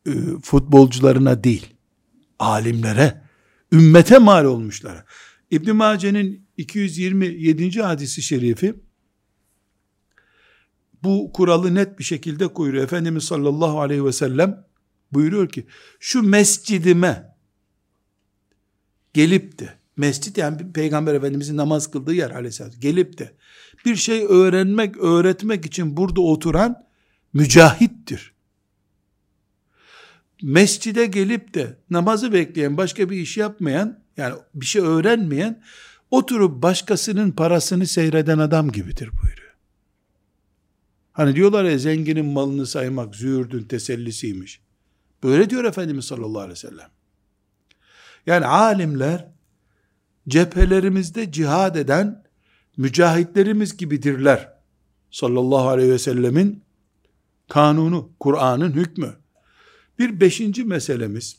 [0.07, 0.11] e,
[0.43, 1.75] futbolcularına değil,
[2.39, 3.23] alimlere,
[3.73, 5.05] ümmete mal olmuşlara.
[5.51, 7.83] İbn Mace'nin 227.
[7.83, 8.75] hadisi şerifi
[11.03, 12.85] bu kuralı net bir şekilde koyuyor.
[12.85, 14.67] Efendimiz sallallahu aleyhi ve sellem
[15.13, 15.67] buyuruyor ki
[16.01, 17.37] şu mescidime
[19.15, 23.33] gelip de mescit yani peygamber efendimizin namaz kıldığı yer aleyhisselam gelip de
[23.85, 26.87] bir şey öğrenmek öğretmek için burada oturan
[27.33, 28.33] mücahittir.
[30.43, 35.63] Mescide gelip de namazı bekleyen başka bir iş yapmayan yani bir şey öğrenmeyen
[36.11, 39.55] oturup başkasının parasını seyreden adam gibidir buyuruyor.
[41.13, 44.61] Hani diyorlar ya zenginin malını saymak züğürdün tesellisiymiş.
[45.23, 46.91] Böyle diyor Efendimiz sallallahu aleyhi ve sellem.
[48.27, 49.29] Yani alimler
[50.29, 52.25] cephelerimizde cihad eden
[52.77, 54.53] mücahitlerimiz gibidirler.
[55.11, 56.63] Sallallahu aleyhi ve sellemin
[57.49, 59.17] kanunu, Kur'an'ın hükmü.
[59.99, 61.37] Bir beşinci meselemiz,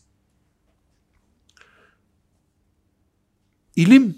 [3.76, 4.18] ilim,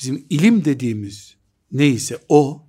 [0.00, 1.36] bizim ilim dediğimiz
[1.72, 2.66] neyse o,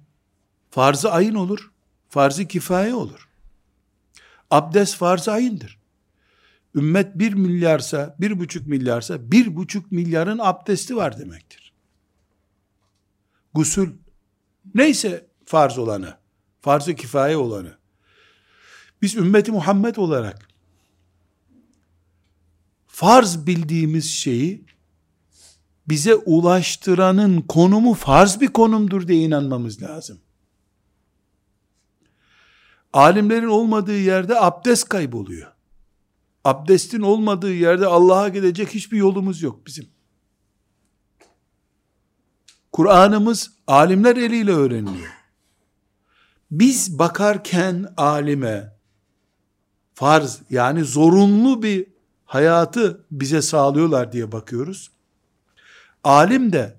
[0.70, 1.72] farz-ı ayın olur,
[2.10, 3.30] farz-ı kifaye olur.
[4.52, 5.80] Abdest farz-ı ayındır.
[6.76, 11.74] Ümmet bir milyarsa, bir buçuk milyarsa, bir buçuk milyarın abdesti var demektir.
[13.54, 13.94] Gusül,
[14.76, 16.18] neyse farz olanı,
[16.62, 17.78] farz-ı kifaye olanı.
[19.02, 20.48] Biz ümmeti Muhammed olarak,
[22.88, 24.66] farz bildiğimiz şeyi,
[25.90, 30.20] bize ulaştıranın konumu farz bir konumdur diye inanmamız lazım.
[32.94, 35.52] Alimlerin olmadığı yerde abdest kayboluyor.
[36.44, 39.90] Abdestin olmadığı yerde Allah'a gidecek hiçbir yolumuz yok bizim.
[42.72, 45.14] Kur'an'ımız alimler eliyle öğreniliyor.
[46.52, 48.76] Biz bakarken alime
[49.94, 51.88] farz yani zorunlu bir
[52.26, 54.92] hayatı bize sağlıyorlar diye bakıyoruz.
[56.04, 56.78] Alim de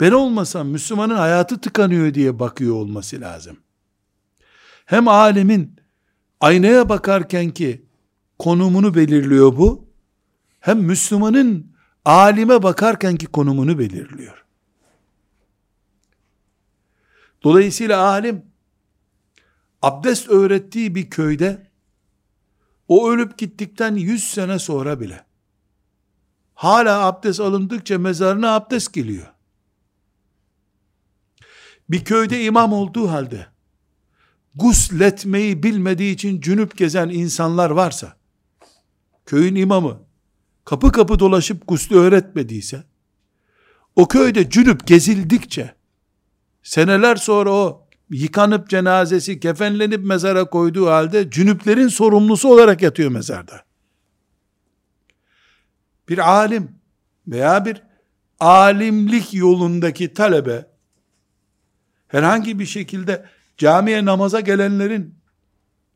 [0.00, 3.56] ben olmasam Müslümanın hayatı tıkanıyor diye bakıyor olması lazım.
[4.84, 5.76] Hem alimin
[6.40, 7.86] aynaya bakarken ki
[8.38, 9.88] konumunu belirliyor bu.
[10.60, 11.72] Hem Müslümanın
[12.04, 14.44] alime bakarken ki konumunu belirliyor.
[17.42, 18.44] Dolayısıyla alim
[19.82, 21.66] abdest öğrettiği bir köyde
[22.88, 25.27] o ölüp gittikten 100 sene sonra bile
[26.58, 29.26] hala abdest alındıkça mezarına abdest geliyor.
[31.88, 33.46] Bir köyde imam olduğu halde
[34.54, 38.16] gusletmeyi bilmediği için cünüp gezen insanlar varsa,
[39.26, 40.00] köyün imamı
[40.64, 42.84] kapı kapı dolaşıp guslü öğretmediyse,
[43.96, 45.74] o köyde cünüp gezildikçe,
[46.62, 53.67] seneler sonra o yıkanıp cenazesi kefenlenip mezara koyduğu halde cünüplerin sorumlusu olarak yatıyor mezarda.
[56.08, 56.70] Bir alim
[57.26, 57.82] veya bir
[58.40, 60.66] alimlik yolundaki talebe
[62.08, 65.14] herhangi bir şekilde camiye namaza gelenlerin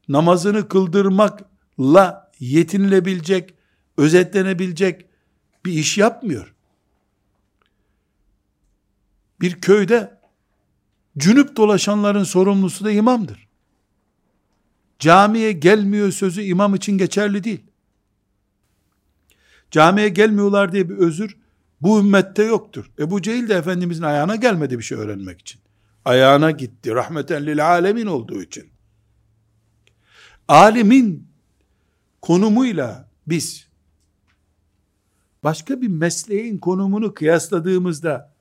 [0.08, 3.54] namazını kıldırmakla yetinilebilecek,
[3.96, 5.06] özetlenebilecek
[5.64, 6.54] bir iş yapmıyor.
[9.40, 10.18] Bir köyde
[11.18, 13.48] cünüp dolaşanların sorumlusu da imamdır.
[14.98, 17.60] Camiye gelmiyor sözü imam için geçerli değil.
[19.72, 21.36] Camiye gelmiyorlar diye bir özür
[21.80, 22.90] bu ümmette yoktur.
[22.98, 25.60] Ebu Cehil de Efendimizin ayağına gelmedi bir şey öğrenmek için.
[26.04, 26.94] Ayağına gitti.
[26.94, 28.70] Rahmeten lil alemin olduğu için.
[30.48, 31.28] Alimin
[32.20, 33.68] konumuyla biz
[35.44, 38.32] başka bir mesleğin konumunu kıyasladığımızda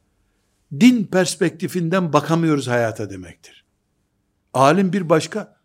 [0.80, 3.66] din perspektifinden bakamıyoruz hayata demektir.
[4.54, 5.62] Alim bir başka.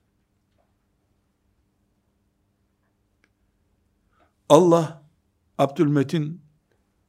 [4.48, 5.05] Allah
[5.58, 6.42] Abdülmetin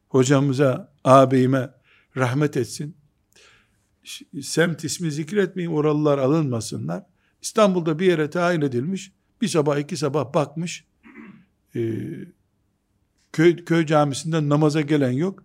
[0.10, 1.69] hocamıza, ağabeyime
[2.17, 2.97] rahmet etsin.
[4.41, 7.03] Semt ismi zikretmeyin, oralılar alınmasınlar.
[7.41, 9.12] İstanbul'da bir yere tayin edilmiş.
[9.41, 10.86] Bir sabah iki sabah bakmış.
[11.75, 12.03] E,
[13.33, 15.43] köy, köy camisinden namaza gelen yok.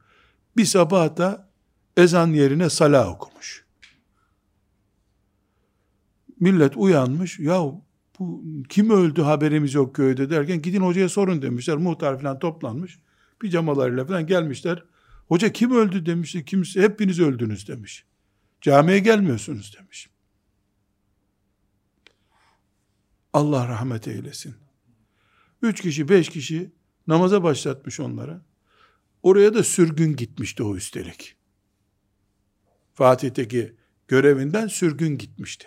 [0.57, 1.51] Bir sabah da
[1.97, 3.67] ezan yerine sala okumuş.
[6.41, 7.39] Millet uyanmış.
[7.39, 7.85] Ya bu
[8.69, 11.77] kim öldü haberimiz yok köyde derken gidin hocaya sorun demişler.
[11.77, 12.99] Muhtar falan toplanmış.
[13.41, 14.85] Pijamalarıyla falan gelmişler.
[15.29, 16.45] Hoca kim öldü demişti.
[16.45, 18.05] Kimse hepiniz öldünüz demiş.
[18.61, 20.11] Camiye gelmiyorsunuz demiş.
[23.33, 24.55] Allah rahmet eylesin.
[25.63, 26.73] Üç kişi, beş kişi
[27.07, 28.43] namaza başlatmış onlara.
[29.23, 31.37] Oraya da sürgün gitmişti o üstelik.
[32.95, 33.77] Fatih'teki
[34.09, 35.67] görevinden sürgün gitmişti.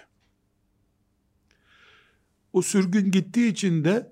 [2.55, 4.11] O sürgün gittiği için de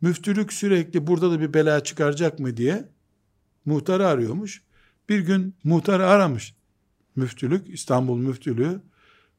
[0.00, 2.88] müftülük sürekli burada da bir bela çıkaracak mı diye
[3.64, 4.62] muhtarı arıyormuş.
[5.08, 6.54] Bir gün muhtarı aramış.
[7.16, 8.80] Müftülük, İstanbul müftülüğü.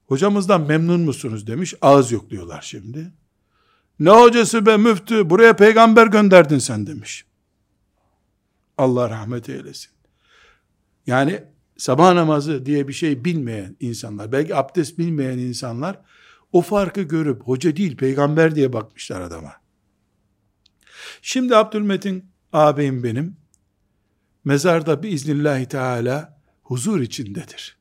[0.06, 1.74] Hocamızdan memnun musunuz demiş.
[1.82, 3.12] Ağız yok diyorlar şimdi.
[4.00, 7.26] Ne hocası be müftü buraya peygamber gönderdin sen demiş.
[8.78, 9.92] Allah rahmet eylesin.
[11.08, 11.44] Yani
[11.78, 16.02] sabah namazı diye bir şey bilmeyen insanlar, belki abdest bilmeyen insanlar
[16.52, 19.54] o farkı görüp hoca değil peygamber diye bakmışlar adama.
[21.22, 23.38] Şimdi Abdülmetin ağabeyim benim
[24.46, 27.78] mezarda biiznillahü teala huzur içindedir.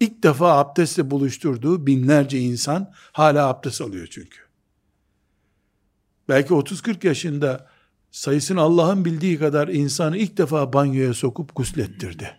[0.00, 4.38] İlk defa abdestle buluşturduğu binlerce insan hala abdest alıyor çünkü.
[6.28, 7.70] Belki 30-40 yaşında
[8.10, 12.36] sayısını Allah'ın bildiği kadar insanı ilk defa banyoya sokup guslettirdi.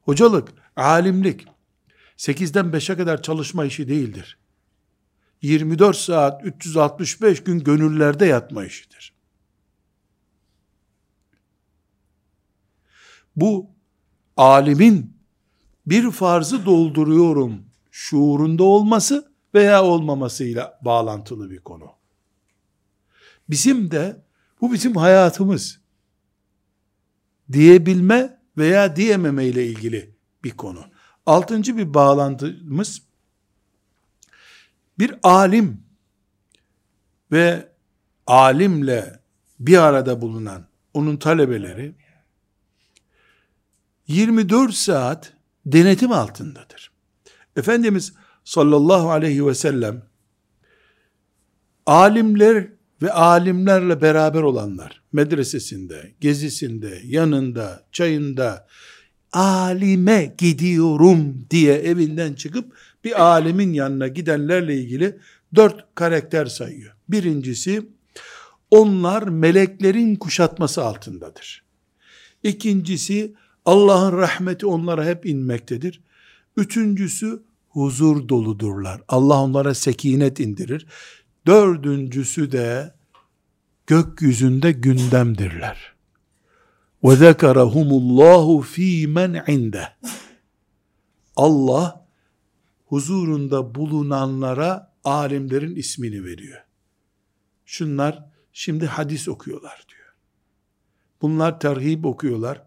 [0.00, 1.46] Hocalık, alimlik,
[2.18, 4.38] 8'den 5'e kadar çalışma işi değildir.
[5.42, 9.12] 24 saat, 365 gün gönüllerde yatma işidir.
[13.36, 13.70] Bu,
[14.36, 15.16] alimin
[15.86, 21.86] bir farzı dolduruyorum şuurunda olması veya olmamasıyla bağlantılı bir konu.
[23.50, 24.22] Bizim de,
[24.60, 25.80] bu bizim hayatımız
[27.52, 30.84] diyebilme veya diyememe ile ilgili bir konu.
[31.28, 33.02] Altıncı bir bağlantımız,
[34.98, 35.82] bir alim
[37.32, 37.68] ve
[38.26, 39.20] alimle
[39.60, 41.94] bir arada bulunan onun talebeleri
[44.06, 45.32] 24 saat
[45.66, 46.90] denetim altındadır.
[47.56, 48.12] Efendimiz
[48.44, 50.02] sallallahu aleyhi ve sellem
[51.86, 52.68] alimler
[53.02, 58.66] ve alimlerle beraber olanlar medresesinde, gezisinde, yanında, çayında
[59.32, 62.72] alime gidiyorum diye evinden çıkıp
[63.04, 65.18] bir alimin yanına gidenlerle ilgili
[65.54, 66.94] dört karakter sayıyor.
[67.08, 67.88] Birincisi
[68.70, 71.64] onlar meleklerin kuşatması altındadır.
[72.42, 76.00] İkincisi Allah'ın rahmeti onlara hep inmektedir.
[76.56, 79.00] Üçüncüsü huzur doludurlar.
[79.08, 80.86] Allah onlara sekinet indirir.
[81.46, 82.94] Dördüncüsü de
[83.86, 85.97] gökyüzünde gündemdirler.
[87.04, 89.88] Ve zekerahumullahu fi men inde.
[91.36, 92.06] Allah
[92.86, 96.64] huzurunda bulunanlara alimlerin ismini veriyor.
[97.66, 100.14] Şunlar şimdi hadis okuyorlar diyor.
[101.22, 102.62] Bunlar terhib okuyorlar.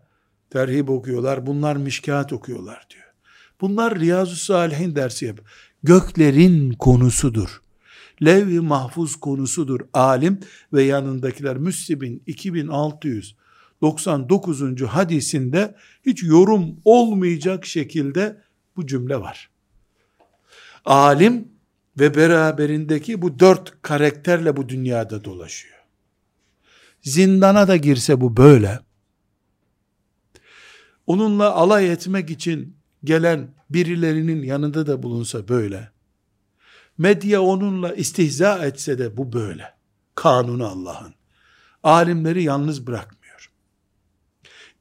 [0.49, 1.45] Terhib okuyorlar.
[1.45, 3.13] Bunlar mişkat okuyorlar diyor.
[3.61, 5.39] Bunlar Riyazu Salihin dersi yap.
[5.84, 7.61] göklerin konusudur.
[8.25, 10.39] Levh-i mahfuz konusudur alim
[10.73, 12.23] ve yanındakiler Müslim'in
[13.82, 14.82] 2699.
[14.82, 15.75] hadisinde
[16.05, 18.41] hiç yorum olmayacak şekilde
[18.75, 19.49] bu cümle var.
[20.86, 21.47] Alim
[21.99, 25.77] ve beraberindeki bu dört karakterle bu dünyada dolaşıyor.
[27.01, 28.79] Zindana da girse bu böyle.
[31.07, 35.91] Onunla alay etmek için gelen birilerinin yanında da bulunsa böyle.
[36.97, 39.73] Medya onunla istihza etse de bu böyle.
[40.15, 41.13] Kanunu Allah'ın.
[41.84, 43.20] Alimleri yalnız bırakmıyor.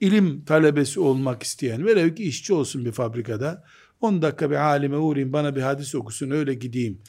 [0.00, 3.64] İlim talebesi olmak isteyen, velev ki işçi olsun bir fabrikada,
[4.00, 7.02] 10 dakika bir alime uğrayayım, bana bir hadis okusun, öyle gideyim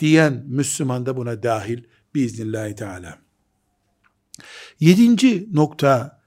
[0.00, 1.82] diyen Müslüman da buna dahil
[2.14, 3.18] biiznillahü teala.
[4.80, 6.20] Yedinci nokta,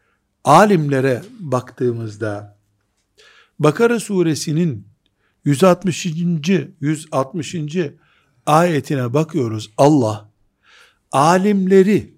[0.43, 2.53] alimlere baktığımızda,
[3.59, 4.87] Bakara suresinin
[5.45, 6.05] 160.
[6.81, 7.55] 160.
[8.45, 9.73] ayetine bakıyoruz.
[9.77, 10.29] Allah
[11.11, 12.13] alimleri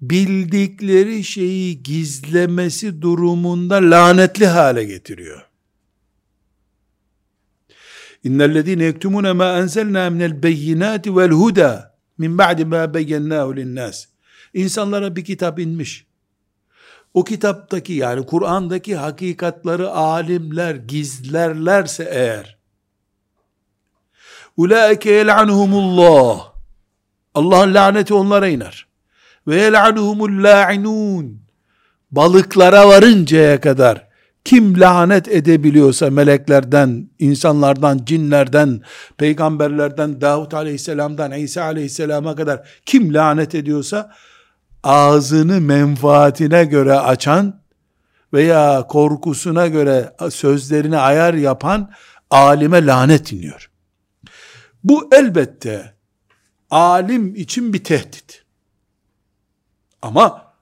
[0.00, 5.42] bildikleri şeyi gizlemesi durumunda lanetli hale getiriyor.
[8.24, 14.06] İnnellezîne yektumûne mâ enzelnâ minel beyinâti vel huda min ba'di mâ beyyennâhu linnâs.
[14.54, 16.06] İnsanlara bir kitap inmiş.
[17.14, 22.58] O kitaptaki yani Kur'an'daki hakikatları alimler gizlerlerse eğer
[24.56, 26.52] ulaike yel'anhumullah
[27.34, 28.85] Allah'ın laneti onlara iner.
[29.46, 31.40] Ve yel'anhumul la'inun
[32.10, 34.06] balıklara varıncaya kadar
[34.44, 38.80] kim lanet edebiliyorsa meleklerden, insanlardan, cinlerden,
[39.16, 44.12] peygamberlerden, Davut aleyhisselamdan, İsa aleyhisselama kadar kim lanet ediyorsa
[44.82, 47.60] ağzını menfaatine göre açan
[48.32, 51.90] veya korkusuna göre sözlerini ayar yapan
[52.30, 53.70] alime lanet iniyor.
[54.84, 55.94] Bu elbette
[56.70, 58.45] alim için bir tehdit.
[60.02, 60.54] Ama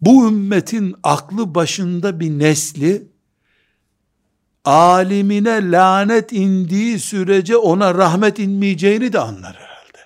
[0.00, 3.08] bu ümmetin aklı başında bir nesli
[4.64, 9.98] alimine lanet indiği sürece ona rahmet inmeyeceğini de anlar herhalde.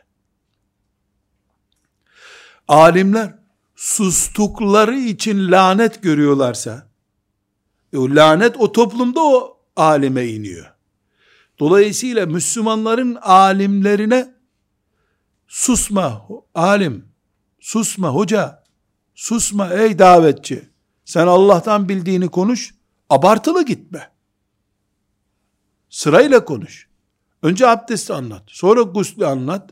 [2.68, 3.34] Alimler
[3.76, 6.88] sustukları için lanet görüyorlarsa
[7.92, 10.74] e o lanet o toplumda o alime iniyor.
[11.58, 14.34] Dolayısıyla Müslümanların alimlerine
[15.48, 17.09] susma alim,
[17.60, 18.64] susma hoca,
[19.14, 20.70] susma ey davetçi.
[21.04, 22.74] Sen Allah'tan bildiğini konuş,
[23.10, 24.10] abartılı gitme.
[25.90, 26.88] Sırayla konuş.
[27.42, 29.70] Önce abdesti anlat, sonra guslü anlat,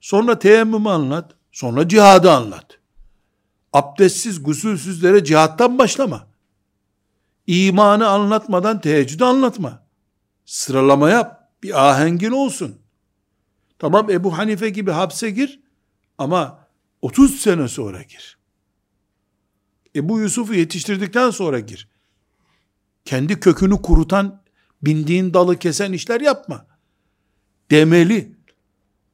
[0.00, 2.78] sonra teyemmümü anlat, sonra cihadı anlat.
[3.72, 6.26] Abdestsiz, gusülsüzlere cihattan başlama.
[7.46, 9.82] İmanı anlatmadan teheccüdü anlatma.
[10.44, 12.78] Sıralama yap, bir ahengin olsun.
[13.78, 15.60] Tamam Ebu Hanife gibi hapse gir
[16.18, 16.61] ama
[17.02, 18.38] 30 sene sonra gir.
[19.96, 21.88] Ebu Yusuf'u yetiştirdikten sonra gir.
[23.04, 24.42] Kendi kökünü kurutan,
[24.82, 26.66] bindiğin dalı kesen işler yapma.
[27.70, 28.36] Demeli.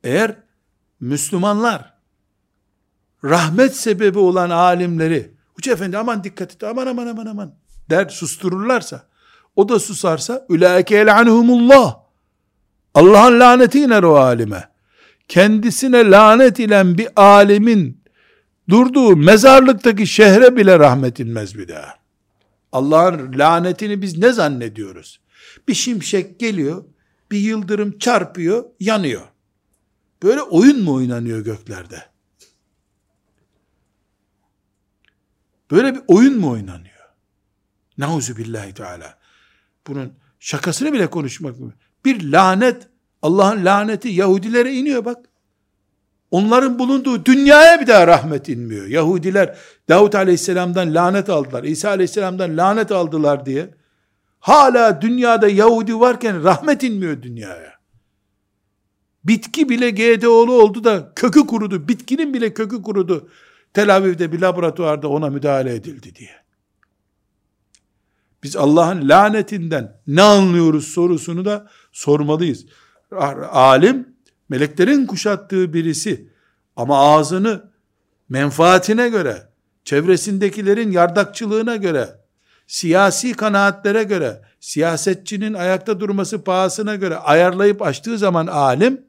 [0.04, 0.36] Eğer
[1.00, 1.94] Müslümanlar
[3.24, 7.54] rahmet sebebi olan alimleri Hoca efendi aman dikkat et aman aman aman aman
[7.90, 9.08] der sustururlarsa
[9.56, 12.00] o da susarsa ulaike el'anhumullah
[12.94, 14.68] Allah'ın laneti iner o alime.
[15.28, 18.04] Kendisine lanet ilen bir alimin
[18.68, 21.94] durduğu mezarlıktaki şehre bile rahmet inmez bir daha.
[22.72, 25.20] Allah'ın lanetini biz ne zannediyoruz?
[25.68, 26.84] Bir şimşek geliyor,
[27.30, 29.28] bir yıldırım çarpıyor, yanıyor.
[30.22, 32.02] Böyle oyun mu oynanıyor göklerde?
[35.70, 36.94] Böyle bir oyun mu oynanıyor?
[37.98, 39.18] Nauzu billahi teala.
[39.86, 41.72] Bunun şakasını bile konuşmak mı?
[42.04, 42.87] Bir lanet,
[43.22, 45.28] Allah'ın laneti Yahudilere iniyor bak.
[46.30, 48.86] Onların bulunduğu dünyaya bir daha rahmet inmiyor.
[48.86, 49.58] Yahudiler
[49.88, 51.64] Davut Aleyhisselam'dan lanet aldılar.
[51.64, 53.74] İsa Aleyhisselam'dan lanet aldılar diye.
[54.40, 57.78] Hala dünyada Yahudi varken rahmet inmiyor dünyaya.
[59.24, 61.88] Bitki bile GDO'lu oldu da kökü kurudu.
[61.88, 63.28] Bitkinin bile kökü kurudu.
[63.74, 66.30] Tel Aviv'de bir laboratuvarda ona müdahale edildi diye.
[68.42, 72.66] Biz Allah'ın lanetinden ne anlıyoruz sorusunu da sormalıyız.
[73.12, 74.08] Alim,
[74.48, 76.28] meleklerin kuşattığı birisi
[76.76, 77.70] ama ağzını
[78.28, 79.48] menfaatine göre,
[79.84, 82.08] çevresindekilerin yardakçılığına göre,
[82.66, 89.08] siyasi kanaatlere göre, siyasetçinin ayakta durması pahasına göre ayarlayıp açtığı zaman alim,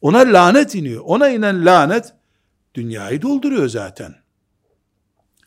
[0.00, 1.02] ona lanet iniyor.
[1.04, 2.12] Ona inen lanet,
[2.74, 4.14] dünyayı dolduruyor zaten.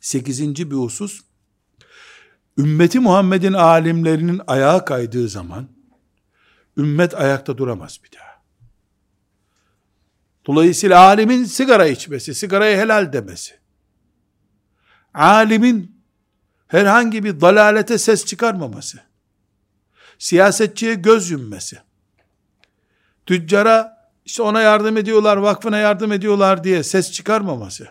[0.02, 1.22] Sekizinci bir husus,
[2.58, 5.68] ümmeti Muhammed'in alimlerinin ayağa kaydığı zaman,
[6.78, 8.38] ümmet ayakta duramaz bir daha.
[10.46, 13.54] Dolayısıyla alimin sigara içmesi, sigarayı helal demesi,
[15.14, 16.02] alimin
[16.68, 19.00] herhangi bir dalalete ses çıkarmaması,
[20.20, 21.78] siyasetçiye göz yummesi,
[23.26, 27.88] tüccara işte ona yardım ediyorlar, vakfına yardım ediyorlar diye ses çıkarmaması,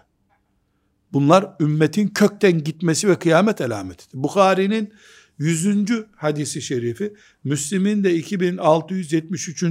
[1.13, 4.23] bunlar ümmetin kökten gitmesi ve kıyamet alametidir.
[4.23, 4.95] Bukhari'nin
[5.39, 5.89] 100.
[6.17, 7.15] hadisi şerifi,
[7.45, 9.65] Müslim'in de 2673.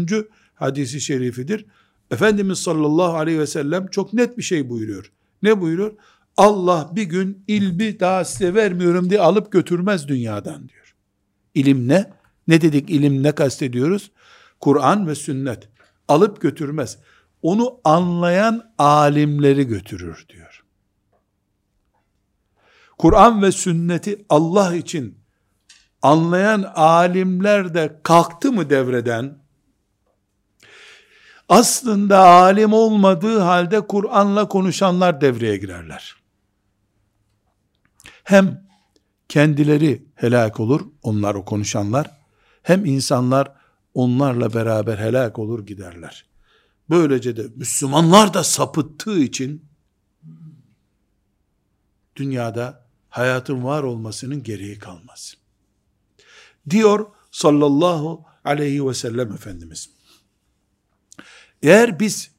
[0.55, 1.65] hadisi şerifidir.
[2.11, 5.11] Efendimiz sallallahu aleyhi ve sellem çok net bir şey buyuruyor.
[5.43, 5.93] Ne buyuruyor?
[6.37, 10.95] Allah bir gün ilmi daha size vermiyorum diye alıp götürmez dünyadan diyor.
[11.53, 12.11] İlim ne?
[12.47, 14.11] Ne dedik ilim ne kastediyoruz?
[14.59, 15.69] Kur'an ve sünnet.
[16.07, 16.97] Alıp götürmez.
[17.41, 20.63] Onu anlayan alimleri götürür diyor.
[22.97, 25.17] Kur'an ve sünneti Allah için
[26.05, 29.37] anlayan alimler de kalktı mı devreden,
[31.49, 36.15] aslında alim olmadığı halde Kur'an'la konuşanlar devreye girerler.
[38.23, 38.67] Hem
[39.29, 42.11] kendileri helak olur, onlar o konuşanlar,
[42.63, 43.51] hem insanlar
[43.93, 46.25] onlarla beraber helak olur giderler.
[46.89, 49.65] Böylece de Müslümanlar da sapıttığı için
[52.15, 55.44] dünyada hayatın var olmasının gereği kalmaz.
[56.69, 59.89] Diyor sallallahu aleyhi ve sellem Efendimiz.
[61.61, 62.31] Eğer biz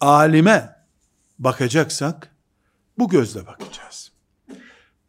[0.00, 0.76] alime
[1.38, 2.36] bakacaksak
[2.98, 4.12] bu gözle bakacağız.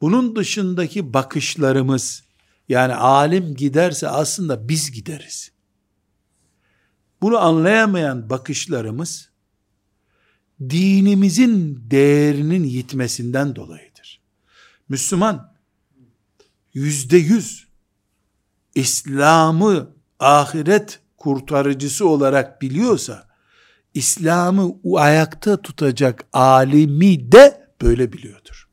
[0.02, 2.24] Bunun dışındaki bakışlarımız
[2.70, 5.52] yani alim giderse aslında biz gideriz.
[7.22, 9.30] Bunu anlayamayan bakışlarımız
[10.60, 14.22] dinimizin değerinin yitmesinden dolayıdır.
[14.90, 15.54] Müslüman
[16.74, 17.67] yüzde yüz
[18.78, 23.28] İslam'ı ahiret kurtarıcısı olarak biliyorsa,
[23.94, 28.70] İslam'ı ayakta tutacak alimi de böyle biliyordur.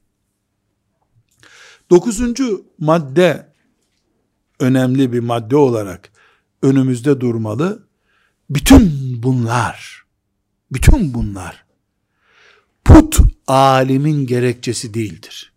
[1.91, 3.53] Dokuzuncu madde,
[4.61, 6.13] önemli bir madde olarak
[6.63, 7.89] önümüzde durmalı.
[8.51, 8.93] Bütün
[9.23, 10.05] bunlar,
[10.73, 11.65] bütün bunlar,
[12.85, 15.53] put alimin gerekçesi değildir.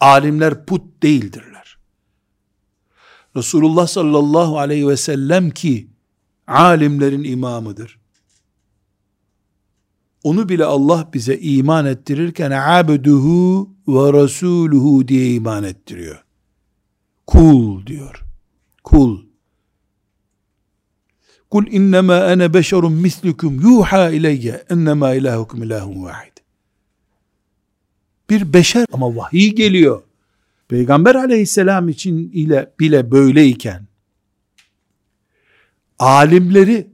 [0.00, 1.55] Alimler put değildirler.
[3.36, 5.88] Resulullah sallallahu aleyhi ve sellem ki
[6.46, 7.98] alimlerin imamıdır.
[10.22, 16.24] Onu bile Allah bize iman ettirirken abduhu ve rasuluhu diye iman ettiriyor.
[17.26, 18.24] Kul diyor.
[18.84, 19.18] Kul.
[21.50, 26.36] Kul innema ene beşerun mislukum yuha ileyye ennema ilahukum ilahun vahid.
[28.30, 30.02] Bir beşer ama vahiy geliyor.
[30.68, 33.86] Peygamber aleyhisselam için ile bile böyleyken
[35.98, 36.90] alimleri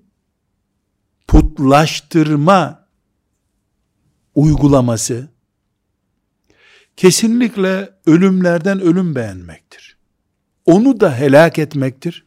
[1.26, 2.88] putlaştırma
[4.34, 5.28] uygulaması
[6.96, 9.96] kesinlikle ölümlerden ölüm beğenmektir.
[10.64, 12.26] Onu da helak etmektir.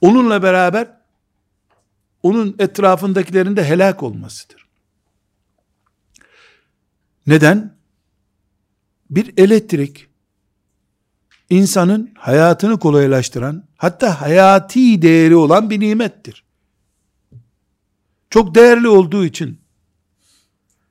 [0.00, 1.00] Onunla beraber
[2.22, 4.68] onun etrafındakilerin de helak olmasıdır.
[7.26, 7.79] Neden?
[9.10, 10.06] Bir elektrik
[11.50, 16.44] insanın hayatını kolaylaştıran, hatta hayati değeri olan bir nimettir.
[18.30, 19.60] Çok değerli olduğu için,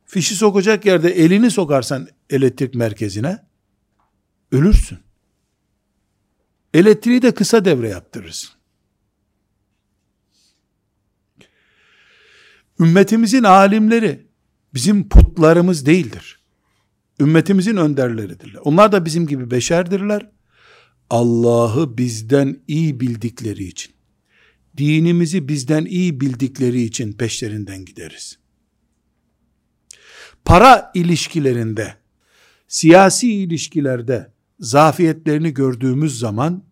[0.05, 3.45] fişi sokacak yerde elini sokarsan elektrik merkezine,
[4.51, 4.99] ölürsün.
[6.73, 8.51] Elektriği de kısa devre yaptırırsın.
[12.79, 14.27] Ümmetimizin alimleri,
[14.73, 16.38] bizim putlarımız değildir.
[17.19, 18.59] Ümmetimizin önderleridirler.
[18.63, 20.29] Onlar da bizim gibi beşerdirler.
[21.09, 23.93] Allah'ı bizden iyi bildikleri için,
[24.77, 28.39] dinimizi bizden iyi bildikleri için peşlerinden gideriz.
[30.45, 31.95] Para ilişkilerinde,
[32.67, 36.63] siyasi ilişkilerde zafiyetlerini gördüğümüz zaman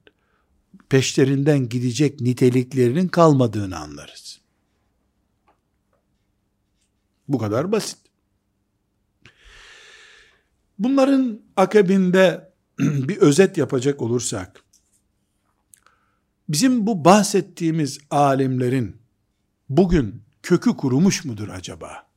[0.89, 4.41] peşlerinden gidecek niteliklerinin kalmadığını anlarız.
[7.27, 8.06] Bu kadar basit.
[10.79, 14.63] Bunların akabinde bir özet yapacak olursak,
[16.49, 18.97] bizim bu bahsettiğimiz alimlerin
[19.69, 22.07] bugün kökü kurumuş mudur acaba?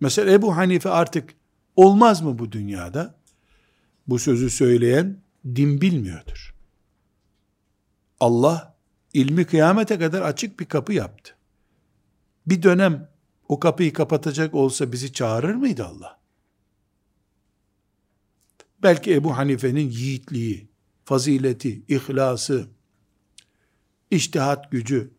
[0.00, 1.34] Mesela Ebu Hanife artık
[1.76, 3.14] olmaz mı bu dünyada?
[4.06, 6.54] Bu sözü söyleyen din bilmiyordur.
[8.20, 8.76] Allah
[9.12, 11.36] ilmi kıyamete kadar açık bir kapı yaptı.
[12.46, 13.08] Bir dönem
[13.48, 16.21] o kapıyı kapatacak olsa bizi çağırır mıydı Allah?
[18.82, 20.68] Belki Ebu Hanife'nin yiğitliği,
[21.04, 22.66] fazileti, ihlası,
[24.10, 25.10] iştihat gücü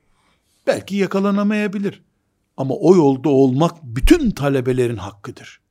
[0.68, 2.04] belki yakalanamayabilir.
[2.58, 5.62] Ama o yolda olmak bütün talebelerin hakkıdır.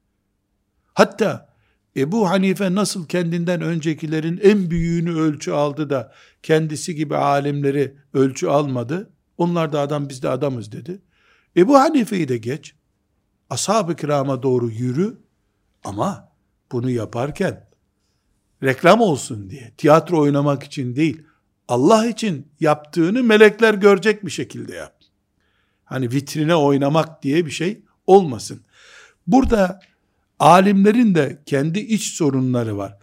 [0.95, 1.55] Hatta
[1.97, 6.12] Ebu Hanife nasıl kendinden öncekilerin en büyüğünü ölçü aldı da
[6.43, 9.11] kendisi gibi alimleri ölçü almadı.
[9.38, 11.03] Onlar da adam biz de adamız dedi.
[11.57, 12.74] Ebu Hanife'yi de geç.
[13.51, 15.18] Ashab-ı kirama doğru yürü
[15.84, 16.32] ama
[16.72, 17.72] bunu yaparken
[18.62, 21.22] reklam olsun diye, tiyatro oynamak için değil,
[21.68, 24.94] Allah için yaptığını melekler görecek bir şekilde yap.
[25.84, 28.60] Hani vitrine oynamak diye bir şey olmasın.
[29.26, 29.80] Burada
[30.38, 32.98] alimlerin de kendi iç sorunları var.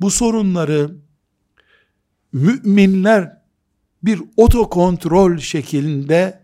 [0.00, 0.94] Bu sorunları
[2.32, 3.36] müminler
[4.02, 6.40] bir otokontrol şeklinde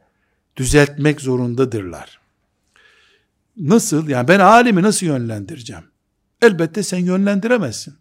[0.57, 2.21] düzeltmek zorundadırlar.
[3.57, 4.09] Nasıl?
[4.09, 5.85] Yani ben alimi nasıl yönlendireceğim?
[6.43, 8.00] Elbette sen yönlendiremezsin.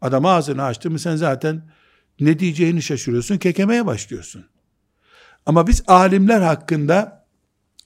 [0.00, 1.70] Adam ağzını açtı mı sen zaten
[2.20, 4.46] ne diyeceğini şaşırıyorsun, kekemeye başlıyorsun.
[5.46, 7.26] Ama biz alimler hakkında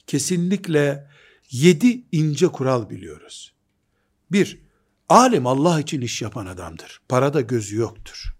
[0.06, 1.10] kesinlikle
[1.50, 3.54] yedi ince kural biliyoruz.
[4.32, 4.62] Bir,
[5.08, 7.00] alim Allah için iş yapan adamdır.
[7.08, 8.36] Parada gözü yoktur.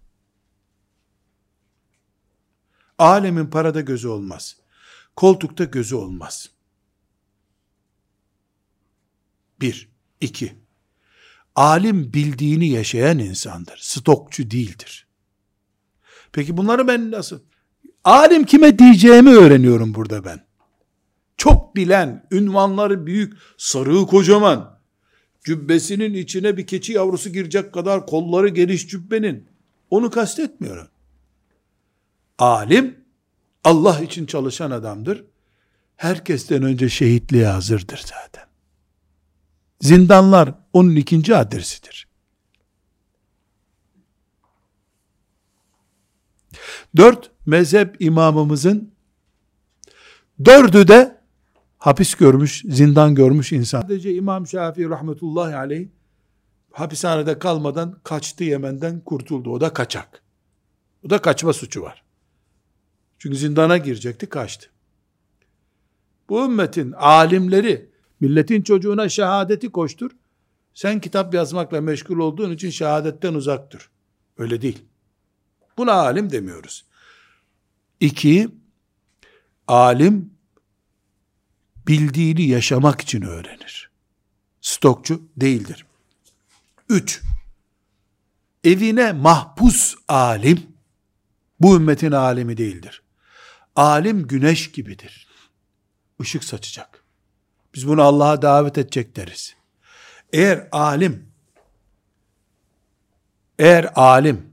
[2.99, 4.57] Alemin parada gözü olmaz.
[5.17, 6.51] Koltukta gözü olmaz.
[9.61, 9.93] Bir.
[10.21, 10.62] iki.
[11.57, 13.79] Alim bildiğini yaşayan insandır.
[13.81, 15.07] Stokçu değildir.
[16.33, 17.41] Peki bunları ben nasıl?
[18.05, 20.47] Alim kime diyeceğimi öğreniyorum burada ben.
[21.37, 24.79] Çok bilen, ünvanları büyük, sarığı kocaman,
[25.45, 29.49] cübbesinin içine bir keçi yavrusu girecek kadar kolları geniş cübbenin.
[29.91, 30.89] Onu kastetmiyorum.
[32.39, 33.05] Alim,
[33.65, 35.25] Allah için çalışan adamdır.
[35.97, 38.52] Herkesten önce şehitliğe hazırdır zaten.
[39.83, 42.09] Zindanlar onun ikinci adresidir.
[46.97, 48.95] Dört mezhep imamımızın
[50.45, 51.21] dördü de
[51.79, 53.81] hapis görmüş, zindan görmüş insan.
[53.81, 55.89] Sadece İmam Şafii rahmetullahi aleyh
[56.73, 59.51] hapishanede kalmadan kaçtı Yemen'den kurtuldu.
[59.51, 60.23] O da kaçak.
[61.07, 62.05] O da kaçma suçu var.
[63.19, 64.71] Çünkü zindana girecekti, kaçtı.
[66.29, 67.92] Bu ümmetin alimleri,
[68.23, 70.11] milletin çocuğuna şehadeti koştur.
[70.75, 73.91] Sen kitap yazmakla meşgul olduğun için şehadetten uzaktır.
[74.39, 74.85] Öyle değil.
[75.79, 76.85] Buna alim demiyoruz.
[78.01, 78.49] İki,
[79.69, 80.31] alim
[81.87, 83.91] bildiğini yaşamak için öğrenir.
[84.61, 85.87] Stokçu değildir.
[86.89, 87.23] Üç,
[88.65, 90.63] evine mahpus alim,
[91.61, 93.03] bu ümmetin alimi değildir.
[93.77, 95.29] Alim güneş gibidir.
[96.21, 97.02] Işık saçacak.
[97.75, 99.57] Biz bunu Allah'a davet edecek deriz.
[100.33, 101.27] Eğer alim,
[103.59, 104.53] eğer alim,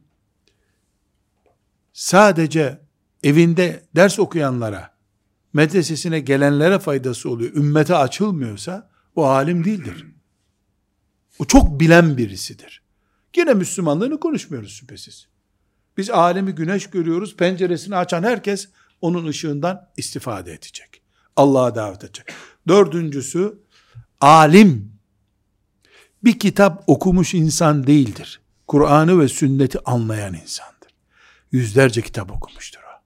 [1.93, 2.80] sadece
[3.24, 4.93] evinde ders okuyanlara,
[5.53, 10.05] medresesine gelenlere faydası oluyor, ümmete açılmıyorsa, o alim değildir.
[11.39, 12.84] O çok bilen birisidir.
[13.36, 15.28] Yine Müslümanlığını konuşmuyoruz şüphesiz.
[15.97, 18.70] Biz alemi güneş görüyoruz, penceresini açan herkes
[19.01, 20.99] onun ışığından istifade edecek.
[21.40, 22.26] Allah'a davet edecek.
[22.68, 23.60] Dördüncüsü,
[24.22, 24.94] alim
[26.24, 28.42] bir kitap okumuş insan değildir.
[28.68, 30.92] Kur'an'ı ve sünneti anlayan insandır.
[31.52, 33.02] Yüzlerce kitap okumuştur o.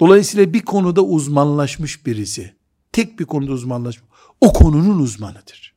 [0.00, 2.54] Dolayısıyla bir konuda uzmanlaşmış birisi,
[2.92, 5.74] tek bir konuda uzmanlaşmış, o konunun uzmanıdır.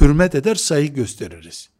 [0.00, 1.70] Hürmet eder, saygı gösteririz.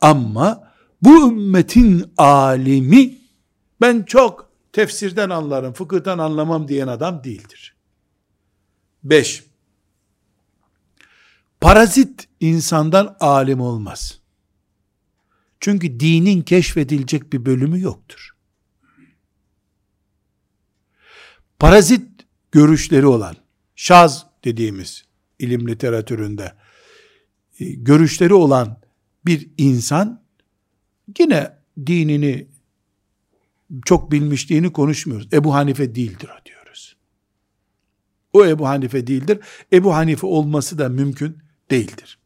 [0.00, 0.72] Ama
[1.02, 3.18] bu ümmetin alimi
[3.80, 7.76] ben çok tefsirden anlarım, fıkıhtan anlamam diyen adam değildir.
[9.04, 9.44] 5.
[11.60, 14.20] Parazit insandan alim olmaz.
[15.60, 18.30] Çünkü dinin keşfedilecek bir bölümü yoktur.
[21.58, 22.08] Parazit
[22.52, 23.36] görüşleri olan,
[23.76, 25.04] şaz dediğimiz
[25.38, 26.52] ilim literatüründe
[27.58, 28.80] e, görüşleri olan
[29.26, 30.22] bir insan
[31.18, 31.56] yine
[31.86, 32.48] dinini
[33.84, 35.28] çok bilmişliğini konuşmuyoruz.
[35.32, 36.96] Ebu Hanife değildir o diyoruz.
[38.32, 39.38] O Ebu Hanife değildir.
[39.72, 41.38] Ebu Hanife olması da mümkün
[41.70, 42.18] değildir.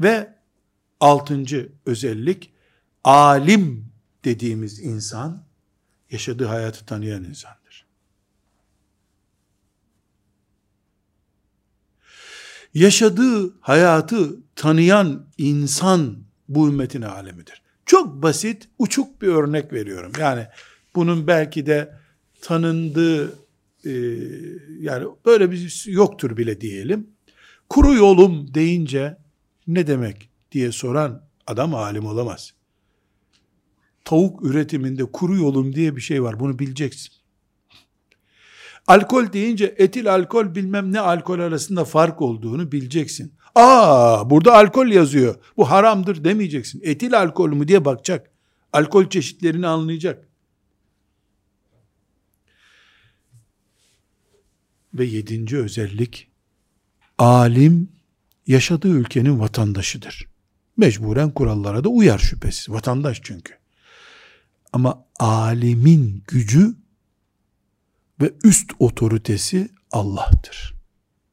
[0.00, 0.34] Ve
[1.00, 2.52] altıncı özellik
[3.04, 3.92] alim
[4.24, 5.44] dediğimiz insan
[6.10, 7.86] yaşadığı hayatı tanıyan insandır.
[12.74, 17.63] Yaşadığı hayatı tanıyan insan bu ümmetin alemidir.
[17.86, 20.12] Çok basit, uçuk bir örnek veriyorum.
[20.18, 20.46] Yani
[20.94, 21.94] bunun belki de
[22.40, 23.38] tanındığı
[23.84, 23.92] e,
[24.80, 27.06] yani böyle bir şey yoktur bile diyelim.
[27.68, 29.16] Kuru yolum deyince
[29.66, 32.54] ne demek diye soran adam alim olamaz.
[34.04, 36.40] tavuk üretiminde kuru yolum diye bir şey var.
[36.40, 37.12] Bunu bileceksin.
[38.86, 43.32] Alkol deyince etil alkol bilmem ne alkol arasında fark olduğunu bileceksin.
[43.54, 45.34] Aa burada alkol yazıyor.
[45.56, 46.80] Bu haramdır demeyeceksin.
[46.84, 48.30] Etil alkol mü diye bakacak.
[48.72, 50.28] Alkol çeşitlerini anlayacak.
[54.94, 56.30] Ve yedinci özellik,
[57.18, 57.88] alim
[58.46, 60.28] yaşadığı ülkenin vatandaşıdır.
[60.76, 62.68] Mecburen kurallara da uyar şüphesiz.
[62.68, 63.54] Vatandaş çünkü.
[64.72, 66.76] Ama alimin gücü
[68.20, 70.74] ve üst otoritesi Allah'tır.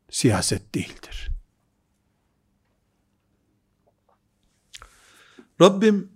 [0.09, 1.30] Siyaset değildir.
[5.61, 6.09] Rabbim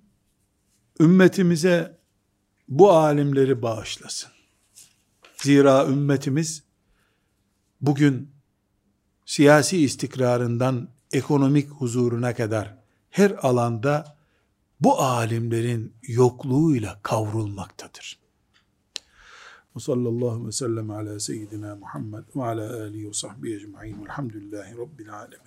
[1.00, 2.00] ümmetimize
[2.68, 4.32] bu alimleri bağışlasın.
[5.38, 6.64] Zira ümmetimiz
[7.82, 8.32] bugün
[9.26, 12.78] siyasi istikrarından ekonomik huzuruna kadar
[13.10, 14.18] her alanda
[14.80, 18.20] bu alimlerin yokluğuyla kavrulmaktadır.
[19.76, 25.14] Ve sallallahu ve sellem ala seyyidina Muhammed ve ala alihi ve sahbihi ecma'in velhamdülillahi rabbil
[25.14, 25.46] alemin.